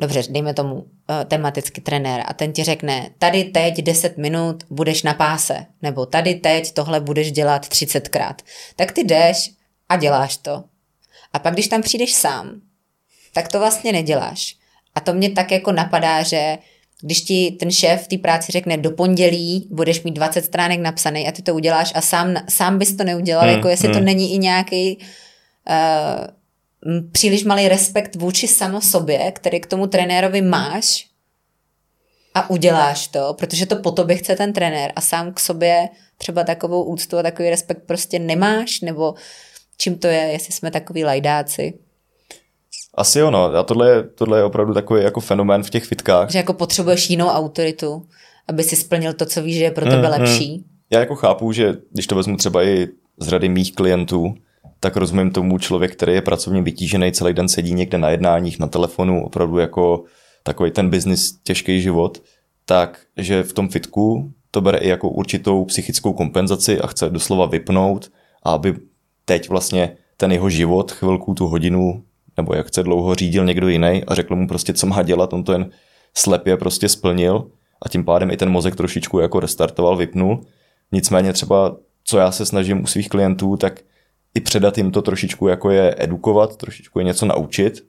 dobře, 0.01 0.23
dejme 0.29 0.53
tomu 0.53 0.85
uh, 1.09 1.25
tematický 1.25 1.81
trenér 1.81 2.23
a 2.25 2.33
ten 2.33 2.53
ti 2.53 2.63
řekne, 2.63 3.09
tady 3.17 3.43
teď 3.43 3.81
10 3.81 4.17
minut 4.17 4.63
budeš 4.69 5.03
na 5.03 5.13
páse, 5.13 5.65
nebo 5.81 6.05
tady 6.05 6.35
teď 6.35 6.73
tohle 6.73 6.99
budeš 6.99 7.31
dělat 7.31 7.65
30krát, 7.65 8.35
tak 8.75 8.91
ty 8.91 9.03
jdeš 9.03 9.51
a 9.89 9.97
děláš 9.97 10.37
to. 10.37 10.63
A 11.33 11.39
pak, 11.39 11.53
když 11.53 11.67
tam 11.67 11.81
přijdeš 11.81 12.13
sám, 12.13 12.61
tak 13.33 13.47
to 13.47 13.59
vlastně 13.59 13.91
neděláš. 13.91 14.55
A 14.95 14.99
to 14.99 15.13
mě 15.13 15.29
tak 15.29 15.51
jako 15.51 15.71
napadá, 15.71 16.23
že 16.23 16.57
když 17.01 17.21
ti 17.21 17.51
ten 17.59 17.71
šéf 17.71 18.03
v 18.03 18.07
té 18.07 18.17
práci 18.17 18.51
řekne 18.51 18.77
do 18.77 18.91
pondělí 18.91 19.67
budeš 19.71 20.03
mít 20.03 20.11
20 20.11 20.45
stránek 20.45 20.79
napsaný 20.79 21.27
a 21.27 21.31
ty 21.31 21.41
to 21.41 21.53
uděláš 21.53 21.91
a 21.95 22.01
sám, 22.01 22.35
sám 22.49 22.77
bys 22.77 22.95
to 22.95 23.03
neudělal, 23.03 23.43
hmm, 23.43 23.55
jako 23.55 23.67
jestli 23.67 23.87
hmm. 23.87 23.97
to 23.97 24.03
není 24.03 24.33
i 24.33 24.37
nějaký 24.37 24.97
uh, 25.69 26.27
příliš 27.11 27.43
malý 27.43 27.67
respekt 27.67 28.15
vůči 28.15 28.47
samo 28.47 28.81
sobě, 28.81 29.31
který 29.31 29.59
k 29.59 29.65
tomu 29.65 29.87
trenérovi 29.87 30.41
máš 30.41 31.07
a 32.33 32.49
uděláš 32.49 33.07
to, 33.07 33.35
protože 33.37 33.65
to 33.65 33.75
po 33.75 33.91
tobě 33.91 34.15
chce 34.15 34.35
ten 34.35 34.53
trenér 34.53 34.91
a 34.95 35.01
sám 35.01 35.33
k 35.33 35.39
sobě 35.39 35.89
třeba 36.17 36.43
takovou 36.43 36.83
úctu 36.83 37.17
a 37.17 37.23
takový 37.23 37.49
respekt 37.49 37.83
prostě 37.85 38.19
nemáš, 38.19 38.81
nebo 38.81 39.13
čím 39.77 39.97
to 39.97 40.07
je, 40.07 40.19
jestli 40.19 40.53
jsme 40.53 40.71
takový 40.71 41.05
lajdáci. 41.05 41.73
Asi 42.93 43.23
ono, 43.23 43.43
a 43.43 43.63
tohle 43.63 43.89
je, 43.89 44.03
tohle 44.03 44.39
je 44.39 44.43
opravdu 44.43 44.73
takový 44.73 45.03
jako 45.03 45.19
fenomén 45.19 45.63
v 45.63 45.69
těch 45.69 45.85
fitkách. 45.85 46.29
Že 46.29 46.37
jako 46.37 46.53
potřebuješ 46.53 47.09
jinou 47.09 47.27
autoritu, 47.27 48.07
aby 48.47 48.63
si 48.63 48.75
splnil 48.75 49.13
to, 49.13 49.25
co 49.25 49.41
víš, 49.41 49.57
že 49.57 49.63
je 49.63 49.71
pro 49.71 49.85
tebe 49.85 50.07
mm, 50.07 50.19
lepší. 50.19 50.57
Mm. 50.57 50.63
Já 50.91 50.99
jako 50.99 51.15
chápu, 51.15 51.51
že 51.51 51.73
když 51.91 52.07
to 52.07 52.15
vezmu 52.15 52.37
třeba 52.37 52.63
i 52.63 52.87
z 53.19 53.27
řady 53.27 53.49
mých 53.49 53.75
klientů, 53.75 54.35
tak 54.79 54.97
rozumím 54.97 55.31
tomu 55.31 55.57
člověk, 55.57 55.91
který 55.91 56.13
je 56.13 56.21
pracovně 56.21 56.61
vytížený, 56.61 57.11
celý 57.11 57.33
den 57.33 57.47
sedí 57.47 57.73
někde 57.73 57.97
na 57.97 58.09
jednáních, 58.09 58.59
na 58.59 58.67
telefonu, 58.67 59.25
opravdu 59.25 59.57
jako 59.57 60.03
takový 60.43 60.71
ten 60.71 60.89
biznis, 60.89 61.39
těžký 61.43 61.81
život, 61.81 62.21
tak 62.65 62.99
že 63.17 63.43
v 63.43 63.53
tom 63.53 63.69
fitku 63.69 64.31
to 64.51 64.61
bere 64.61 64.77
i 64.77 64.89
jako 64.89 65.09
určitou 65.09 65.65
psychickou 65.65 66.13
kompenzaci 66.13 66.79
a 66.79 66.87
chce 66.87 67.09
doslova 67.09 67.45
vypnout 67.45 68.11
a 68.43 68.51
aby 68.51 68.75
teď 69.25 69.49
vlastně 69.49 69.97
ten 70.17 70.31
jeho 70.31 70.49
život, 70.49 70.91
chvilku, 70.91 71.33
tu 71.33 71.47
hodinu, 71.47 72.03
nebo 72.37 72.53
jak 72.53 72.67
chce 72.67 72.83
dlouho 72.83 73.15
řídil 73.15 73.45
někdo 73.45 73.67
jiný 73.67 74.03
a 74.07 74.15
řekl 74.15 74.35
mu 74.35 74.47
prostě, 74.47 74.73
co 74.73 74.87
má 74.87 75.03
dělat, 75.03 75.33
on 75.33 75.43
to 75.43 75.51
jen 75.51 75.69
slepě 76.13 76.57
prostě 76.57 76.89
splnil 76.89 77.51
a 77.81 77.89
tím 77.89 78.05
pádem 78.05 78.31
i 78.31 78.37
ten 78.37 78.49
mozek 78.49 78.75
trošičku 78.75 79.19
jako 79.19 79.39
restartoval, 79.39 79.97
vypnul. 79.97 80.41
Nicméně 80.91 81.33
třeba, 81.33 81.77
co 82.03 82.17
já 82.17 82.31
se 82.31 82.45
snažím 82.45 82.83
u 82.83 82.87
svých 82.87 83.09
klientů, 83.09 83.57
tak 83.57 83.81
i 84.35 84.39
předat 84.41 84.77
jim 84.77 84.91
to 84.91 85.01
trošičku 85.01 85.47
jako 85.47 85.71
je 85.71 85.95
edukovat, 85.97 86.57
trošičku 86.57 86.99
je 86.99 87.05
něco 87.05 87.25
naučit, 87.25 87.85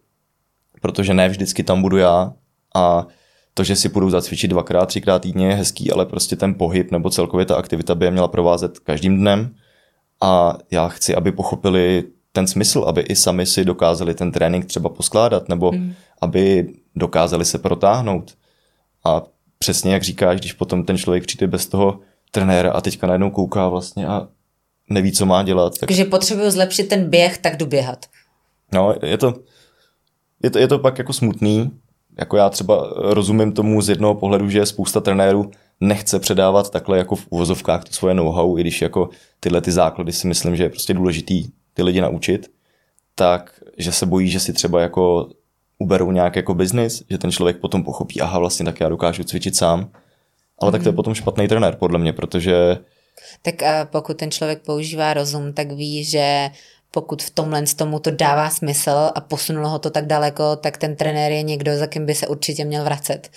protože 0.81 1.15
ne 1.15 1.29
vždycky 1.29 1.63
tam 1.63 1.83
budu 1.83 1.97
já 1.97 2.33
a 2.75 3.07
to, 3.55 3.65
že 3.65 3.77
si 3.77 3.89
půjdu 3.89 4.11
zacvičit 4.11 4.51
dvakrát, 4.51 4.87
třikrát 4.87 5.23
týdně 5.23 5.49
je 5.49 5.55
hezký, 5.55 5.93
ale 5.93 6.07
prostě 6.07 6.37
ten 6.37 6.55
pohyb 6.55 6.91
nebo 6.91 7.11
celkově 7.11 7.47
ta 7.47 7.57
aktivita 7.57 7.95
by 7.95 8.05
je 8.05 8.11
měla 8.11 8.29
provázet 8.29 8.79
každým 8.79 9.17
dnem 9.17 9.55
a 10.21 10.59
já 10.71 10.89
chci, 10.89 11.15
aby 11.15 11.33
pochopili 11.33 12.05
ten 12.33 12.47
smysl, 12.47 12.85
aby 12.87 13.01
i 13.01 13.17
sami 13.17 13.47
si 13.47 13.65
dokázali 13.65 14.15
ten 14.15 14.33
trénink 14.33 14.67
třeba 14.67 14.89
poskládat 14.89 15.49
nebo 15.49 15.73
mm. 15.73 15.93
aby 16.21 16.75
dokázali 16.97 17.45
se 17.45 17.59
protáhnout. 17.59 18.35
A 19.05 19.23
přesně 19.59 19.93
jak 19.93 20.03
říkáš, 20.03 20.41
když 20.41 20.53
potom 20.53 20.85
ten 20.85 20.99
člověk 20.99 21.27
přijde 21.27 21.47
bez 21.47 21.67
toho 21.67 22.01
trenéra 22.31 22.73
a 22.73 22.81
teďka 22.81 23.07
najednou 23.07 23.31
kouká 23.31 23.69
vlastně 23.69 24.07
a 24.07 24.29
neví, 24.91 25.13
co 25.13 25.27
má 25.27 25.43
dělat. 25.43 25.79
Tak... 25.79 25.89
Takže 25.89 26.05
potřebuju 26.05 26.51
zlepšit 26.51 26.89
ten 26.89 27.11
běh, 27.11 27.39
tak 27.39 27.57
jdu 27.57 27.67
běhat. 27.67 28.07
No, 28.73 28.95
je 29.03 29.19
to, 29.19 29.35
je 30.43 30.51
to, 30.51 30.59
je 30.59 30.69
to 30.69 30.79
pak 30.79 30.99
jako 30.99 31.13
smutný. 31.13 31.71
Jako 32.19 32.37
já 32.37 32.51
třeba 32.51 32.93
rozumím 32.97 33.53
tomu 33.53 33.83
z 33.83 33.89
jednoho 33.89 34.15
pohledu, 34.15 34.51
že 34.51 34.67
spousta 34.67 35.01
trenérů 35.01 35.51
nechce 35.81 36.19
předávat 36.19 36.71
takhle 36.71 36.99
jako 36.99 37.17
v 37.17 37.27
uvozovkách 37.31 37.85
to 37.85 37.93
svoje 37.93 38.15
know-how, 38.15 38.59
i 38.59 38.61
když 38.61 38.83
jako 38.83 39.09
tyhle 39.41 39.61
ty 39.61 39.73
základy 39.73 40.13
si 40.13 40.27
myslím, 40.27 40.57
že 40.57 40.63
je 40.63 40.69
prostě 40.69 40.95
důležitý 40.95 41.45
ty 41.75 41.83
lidi 41.83 42.01
naučit, 42.01 42.51
tak 43.15 43.61
že 43.79 43.93
se 43.93 44.07
bojí, 44.07 44.31
že 44.31 44.41
si 44.41 44.53
třeba 44.53 44.81
jako 44.81 45.29
uberou 45.79 46.11
nějak 46.11 46.37
jako 46.37 46.55
biznis, 46.55 47.03
že 47.11 47.19
ten 47.19 47.33
člověk 47.33 47.57
potom 47.57 47.85
pochopí, 47.85 48.21
aha, 48.21 48.39
vlastně 48.39 48.65
tak 48.65 48.81
já 48.81 48.89
dokážu 48.89 49.25
cvičit 49.25 49.57
sám. 49.57 49.91
Ale 50.59 50.71
mm. 50.71 50.73
tak 50.73 50.83
to 50.83 50.89
je 50.89 50.93
mhm. 50.93 50.97
potom 50.97 51.15
špatný 51.15 51.49
trenér, 51.49 51.77
podle 51.77 51.99
mě, 51.99 52.13
protože 52.13 52.79
tak 53.43 53.63
eh, 53.63 53.87
pokud 53.91 54.17
ten 54.17 54.31
člověk 54.31 54.63
používá 54.63 55.15
rozum, 55.15 55.53
tak 55.53 55.73
ví, 55.73 56.05
že 56.05 56.51
pokud 56.91 57.23
v 57.23 57.31
tomhle 57.31 57.63
tomu 57.77 57.99
to 57.99 58.11
dává 58.11 58.51
smysl 58.51 59.11
a 59.15 59.21
posunulo 59.21 59.69
ho 59.69 59.79
to 59.79 59.91
tak 59.91 60.07
daleko, 60.07 60.57
tak 60.57 60.77
ten 60.77 60.97
trenér 60.97 61.33
je 61.33 61.43
někdo, 61.43 61.77
za 61.77 61.87
kým 61.87 62.07
by 62.07 62.15
se 62.15 62.27
určitě 62.27 62.65
měl 62.65 62.85
vracet. 62.85 63.31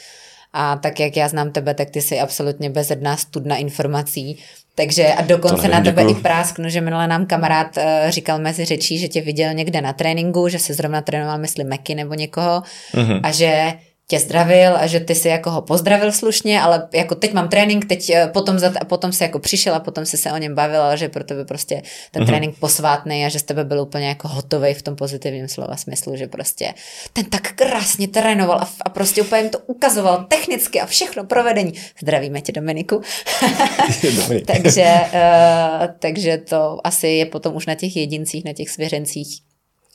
A 0.53 0.75
tak 0.75 0.99
jak 0.99 1.17
já 1.17 1.27
znám 1.27 1.51
tebe, 1.51 1.73
tak 1.73 1.89
ty 1.89 2.01
jsi 2.01 2.19
absolutně 2.19 2.69
bezedná 2.69 3.17
studna 3.17 3.55
informací. 3.55 4.39
Takže 4.75 5.13
a 5.13 5.21
dokonce 5.21 5.67
na 5.67 5.81
tebe 5.81 6.01
děkuju. 6.01 6.19
i 6.19 6.21
prásknu, 6.21 6.69
že 6.69 6.81
minule 6.81 7.07
nám 7.07 7.25
kamarád 7.25 7.77
uh, 7.77 7.83
říkal 8.09 8.39
mezi 8.39 8.65
řečí, 8.65 8.97
že 8.97 9.07
tě 9.07 9.21
viděl 9.21 9.53
někde 9.53 9.81
na 9.81 9.93
tréninku, 9.93 10.47
že 10.47 10.59
se 10.59 10.73
zrovna 10.73 11.01
trénoval, 11.01 11.38
myslím, 11.38 11.67
Meky 11.67 11.95
nebo 11.95 12.13
někoho 12.13 12.63
mm-hmm. 12.93 13.19
a 13.23 13.31
že 13.31 13.73
tě 14.07 14.19
zdravil 14.19 14.77
a 14.77 14.87
že 14.87 14.99
ty 14.99 15.15
si 15.15 15.27
jako 15.27 15.51
ho 15.51 15.61
pozdravil 15.61 16.11
slušně, 16.11 16.61
ale 16.61 16.87
jako 16.93 17.15
teď 17.15 17.33
mám 17.33 17.49
trénink, 17.49 17.85
teď 17.85 18.09
eh, 18.09 18.27
potom, 18.27 18.59
za, 18.59 18.73
a 18.81 18.85
potom 18.85 19.11
si 19.11 19.23
jako 19.23 19.39
přišel 19.39 19.75
a 19.75 19.79
potom 19.79 20.05
si 20.05 20.17
se 20.17 20.31
o 20.31 20.37
něm 20.37 20.55
bavil, 20.55 20.81
ale 20.81 20.97
že 20.97 21.09
pro 21.09 21.23
tebe 21.23 21.45
prostě 21.45 21.81
ten 22.11 22.23
mm-hmm. 22.23 22.25
trénink 22.25 22.59
posvátný 22.59 23.25
a 23.25 23.29
že 23.29 23.39
z 23.39 23.43
tebe 23.43 23.63
byl 23.63 23.81
úplně 23.81 24.07
jako 24.07 24.27
hotový 24.27 24.73
v 24.73 24.81
tom 24.81 24.95
pozitivním 24.95 25.47
slova 25.47 25.77
smyslu, 25.77 26.15
že 26.15 26.27
prostě 26.27 26.73
ten 27.13 27.25
tak 27.25 27.53
krásně 27.53 28.07
trénoval 28.07 28.57
a, 28.57 28.69
a 28.85 28.89
prostě 28.89 29.21
úplně 29.21 29.41
jim 29.41 29.49
to 29.49 29.59
ukazoval 29.59 30.25
technicky 30.29 30.81
a 30.81 30.85
všechno 30.85 31.23
provedení. 31.23 31.73
Zdravíme 32.01 32.41
tě 32.41 32.51
Dominiku. 32.51 33.01
takže, 34.45 34.95
uh, 35.13 35.87
takže 35.99 36.37
to 36.37 36.79
asi 36.83 37.07
je 37.07 37.25
potom 37.25 37.55
už 37.55 37.65
na 37.65 37.75
těch 37.75 37.95
jedincích, 37.95 38.45
na 38.45 38.53
těch 38.53 38.69
svěřencích, 38.69 39.41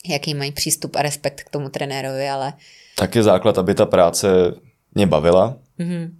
jaký 0.09 0.35
mají 0.35 0.53
přístup 0.53 0.97
a 0.97 1.03
respekt 1.03 1.43
k 1.43 1.51
tomu 1.51 1.69
trenérovi, 1.69 2.29
ale 2.29 2.53
tak 2.99 3.15
je 3.15 3.23
základ, 3.23 3.59
aby 3.59 3.75
ta 3.75 3.87
práce 3.87 4.55
mě 4.95 5.07
bavila 5.07 5.57
mm-hmm. 5.81 6.11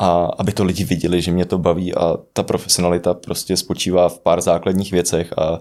a 0.00 0.28
aby 0.38 0.52
to 0.52 0.64
lidi 0.64 0.84
viděli, 0.84 1.22
že 1.22 1.32
mě 1.32 1.44
to 1.44 1.58
baví 1.58 1.94
a 1.94 2.16
ta 2.32 2.42
profesionalita 2.42 3.14
prostě 3.14 3.56
spočívá 3.56 4.08
v 4.08 4.18
pár 4.18 4.40
základních 4.40 4.92
věcech 4.92 5.38
a 5.38 5.60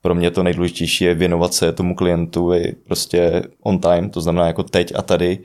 pro 0.00 0.14
mě 0.14 0.30
to 0.30 0.42
nejdůležitější 0.42 1.04
je 1.04 1.14
věnovat 1.14 1.54
se 1.54 1.72
tomu 1.72 1.94
klientovi 1.94 2.72
prostě 2.84 3.42
on 3.62 3.78
time, 3.78 4.10
to 4.10 4.20
znamená 4.20 4.46
jako 4.46 4.62
teď 4.62 4.92
a 4.96 5.02
tady 5.02 5.38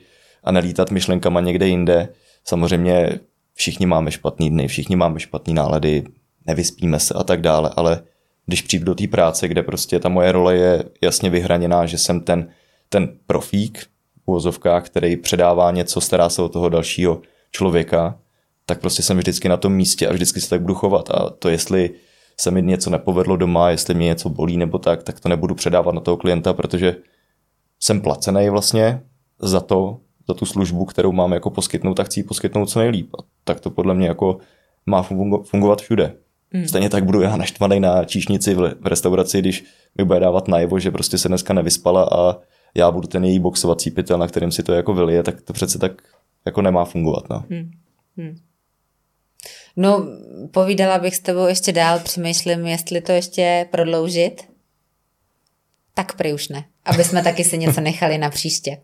a 0.44 0.52
nelítat 0.52 0.92
myšlenkama 0.92 1.42
někde 1.42 1.68
jinde. 1.68 2.10
Samozřejmě 2.44 3.20
všichni 3.54 3.86
máme 3.86 4.12
špatný 4.12 4.50
dny, 4.50 4.68
všichni 4.68 4.96
máme 4.96 5.20
špatný 5.20 5.54
nálady, 5.54 6.04
nevyspíme 6.48 7.00
se 7.00 7.13
a 7.13 7.24
tak 7.24 7.42
dále, 7.42 7.72
ale 7.76 8.02
když 8.46 8.62
přijdu 8.62 8.86
do 8.86 8.96
té 8.96 9.08
práce, 9.08 9.48
kde 9.48 9.63
prostě 9.63 10.00
ta 10.00 10.10
moje 10.10 10.32
role 10.32 10.56
je 10.56 10.84
jasně 11.02 11.30
vyhraněná, 11.30 11.86
že 11.86 11.98
jsem 11.98 12.20
ten, 12.20 12.50
ten 12.90 13.10
profík 13.28 13.88
uvozovkách, 14.28 14.86
který 14.86 15.18
předává 15.18 15.72
něco, 15.72 16.02
stará 16.02 16.30
se 16.30 16.42
o 16.42 16.50
toho 16.50 16.70
dalšího 16.70 17.22
člověka, 17.52 18.20
tak 18.66 18.80
prostě 18.80 19.04
jsem 19.04 19.18
vždycky 19.18 19.50
na 19.50 19.58
tom 19.58 19.74
místě 19.74 20.08
a 20.08 20.13
vždycky 20.13 20.42
se 20.42 20.50
tak 20.50 20.62
budu 20.62 20.76
chovat. 20.76 21.10
A 21.10 21.30
to 21.30 21.50
jestli 21.50 21.90
se 22.40 22.52
mi 22.52 22.62
něco 22.62 22.90
nepovedlo 22.90 23.38
doma, 23.38 23.70
jestli 23.70 23.94
mě 23.94 24.06
něco 24.06 24.30
bolí 24.30 24.58
nebo 24.58 24.80
tak, 24.80 25.04
tak 25.04 25.20
to 25.20 25.30
nebudu 25.30 25.56
předávat 25.56 25.96
na 25.96 26.02
toho 26.02 26.18
klienta, 26.18 26.54
protože 26.54 26.96
jsem 27.80 28.02
placený 28.02 28.50
vlastně 28.50 29.02
za 29.40 29.60
to, 29.60 30.00
za 30.28 30.34
tu 30.34 30.46
službu, 30.46 30.86
kterou 30.86 31.12
mám 31.12 31.34
jako 31.34 31.50
poskytnout, 31.50 31.94
tak 31.94 32.06
chci 32.06 32.24
poskytnout 32.24 32.66
co 32.66 32.80
nejlíp. 32.80 33.10
A 33.20 33.24
tak 33.44 33.60
to 33.60 33.70
podle 33.70 33.94
mě 33.94 34.08
jako 34.08 34.38
má 34.86 35.04
fungovat 35.44 35.82
všude. 35.82 36.16
Hmm. 36.52 36.68
Stejně 36.68 36.90
tak 36.90 37.06
budu 37.06 37.22
já 37.22 37.38
naštvaný 37.38 37.80
na 37.80 38.06
číšnici 38.06 38.54
v 38.54 38.76
restauraci, 38.86 39.40
když 39.40 39.66
mi 39.98 40.06
bude 40.06 40.20
dávat 40.20 40.48
najevo, 40.48 40.80
že 40.80 40.92
prostě 40.92 41.18
se 41.18 41.28
dneska 41.28 41.54
nevyspala 41.54 42.04
a 42.04 42.38
já 42.78 42.92
budu 42.92 43.08
ten 43.08 43.26
její 43.26 43.40
boxovací 43.40 43.92
pytel, 43.92 44.18
na 44.18 44.28
kterém 44.28 44.52
si 44.52 44.63
to 44.63 44.74
jako 44.74 44.94
vylije, 44.94 45.24
tak 45.24 45.42
to 45.42 45.54
přece 45.54 45.80
tak 45.80 45.92
jako 46.46 46.62
nemá 46.62 46.86
fungovat. 46.86 47.30
No. 47.30 47.44
Hmm. 47.50 47.72
Hmm. 48.18 48.38
No, 49.76 50.08
povídala 50.52 51.00
bych 51.00 51.16
s 51.16 51.20
tebou 51.20 51.48
ještě 51.48 51.72
dál, 51.72 52.00
přemýšlím, 52.00 52.68
jestli 52.68 53.02
to 53.02 53.12
ještě 53.12 53.68
prodloužit. 53.72 54.57
Tak 55.98 56.14
prý 56.14 56.34
už 56.34 56.48
ne, 56.48 56.64
aby 56.86 57.04
jsme 57.04 57.24
taky 57.24 57.44
si 57.44 57.58
něco 57.58 57.82
nechali 57.82 58.18
na 58.18 58.30
příště. 58.30 58.78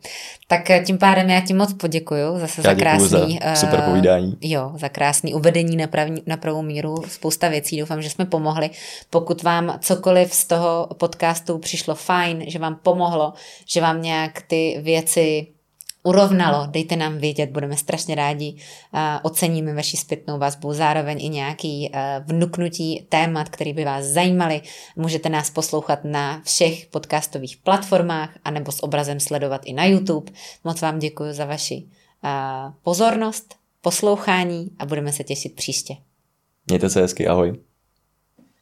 Tak 0.47 0.69
eh, 0.69 0.83
tím 0.85 0.97
pádem 0.97 1.29
já 1.29 1.41
ti 1.41 1.53
moc 1.53 1.73
poděkuju 1.73 2.39
zase 2.39 2.61
já 2.61 2.63
za 2.63 2.75
krásný... 2.75 3.39
Za 3.43 3.55
super 3.55 3.79
eh, 3.83 3.89
povídání. 3.89 4.27
Uh, 4.27 4.37
jo, 4.41 4.71
za 4.75 4.89
krásný 4.89 5.33
uvedení 5.33 5.75
na, 5.75 5.87
prav, 5.87 6.07
na 6.25 6.37
pravou 6.37 6.61
míru. 6.61 6.95
Spousta 7.07 7.49
věcí, 7.49 7.79
doufám, 7.79 8.01
že 8.01 8.09
jsme 8.09 8.25
pomohli. 8.25 8.69
Pokud 9.09 9.43
vám 9.43 9.79
cokoliv 9.81 10.33
z 10.33 10.45
toho 10.45 10.89
podcastu 10.97 11.57
přišlo 11.57 11.95
fajn, 11.95 12.43
že 12.47 12.59
vám 12.59 12.79
pomohlo, 12.83 13.33
že 13.67 13.81
vám 13.81 14.01
nějak 14.01 14.41
ty 14.41 14.79
věci 14.81 15.47
urovnalo, 16.03 16.67
dejte 16.67 16.95
nám 16.95 17.17
vědět, 17.17 17.49
budeme 17.49 17.77
strašně 17.77 18.15
rádi, 18.15 18.55
oceníme 19.23 19.73
vaši 19.73 19.97
zpětnou 19.97 20.39
vazbu, 20.39 20.73
zároveň 20.73 21.25
i 21.25 21.29
nějaký 21.29 21.91
vnuknutí 22.25 23.05
témat, 23.09 23.49
který 23.49 23.73
by 23.73 23.85
vás 23.85 24.05
zajímaly. 24.05 24.61
Můžete 24.95 25.29
nás 25.29 25.49
poslouchat 25.49 25.99
na 26.03 26.41
všech 26.41 26.85
podcastových 26.85 27.57
platformách 27.57 28.29
anebo 28.45 28.71
s 28.71 28.83
obrazem 28.83 29.19
sledovat 29.19 29.61
i 29.65 29.73
na 29.73 29.85
YouTube. 29.85 30.31
Moc 30.63 30.81
vám 30.81 30.99
děkuji 30.99 31.33
za 31.33 31.45
vaši 31.45 31.85
pozornost, 32.83 33.55
poslouchání 33.81 34.71
a 34.79 34.85
budeme 34.85 35.11
se 35.11 35.23
těšit 35.23 35.55
příště. 35.55 35.95
Mějte 36.67 36.89
se 36.89 37.01
hezky, 37.01 37.27
ahoj. 37.27 37.59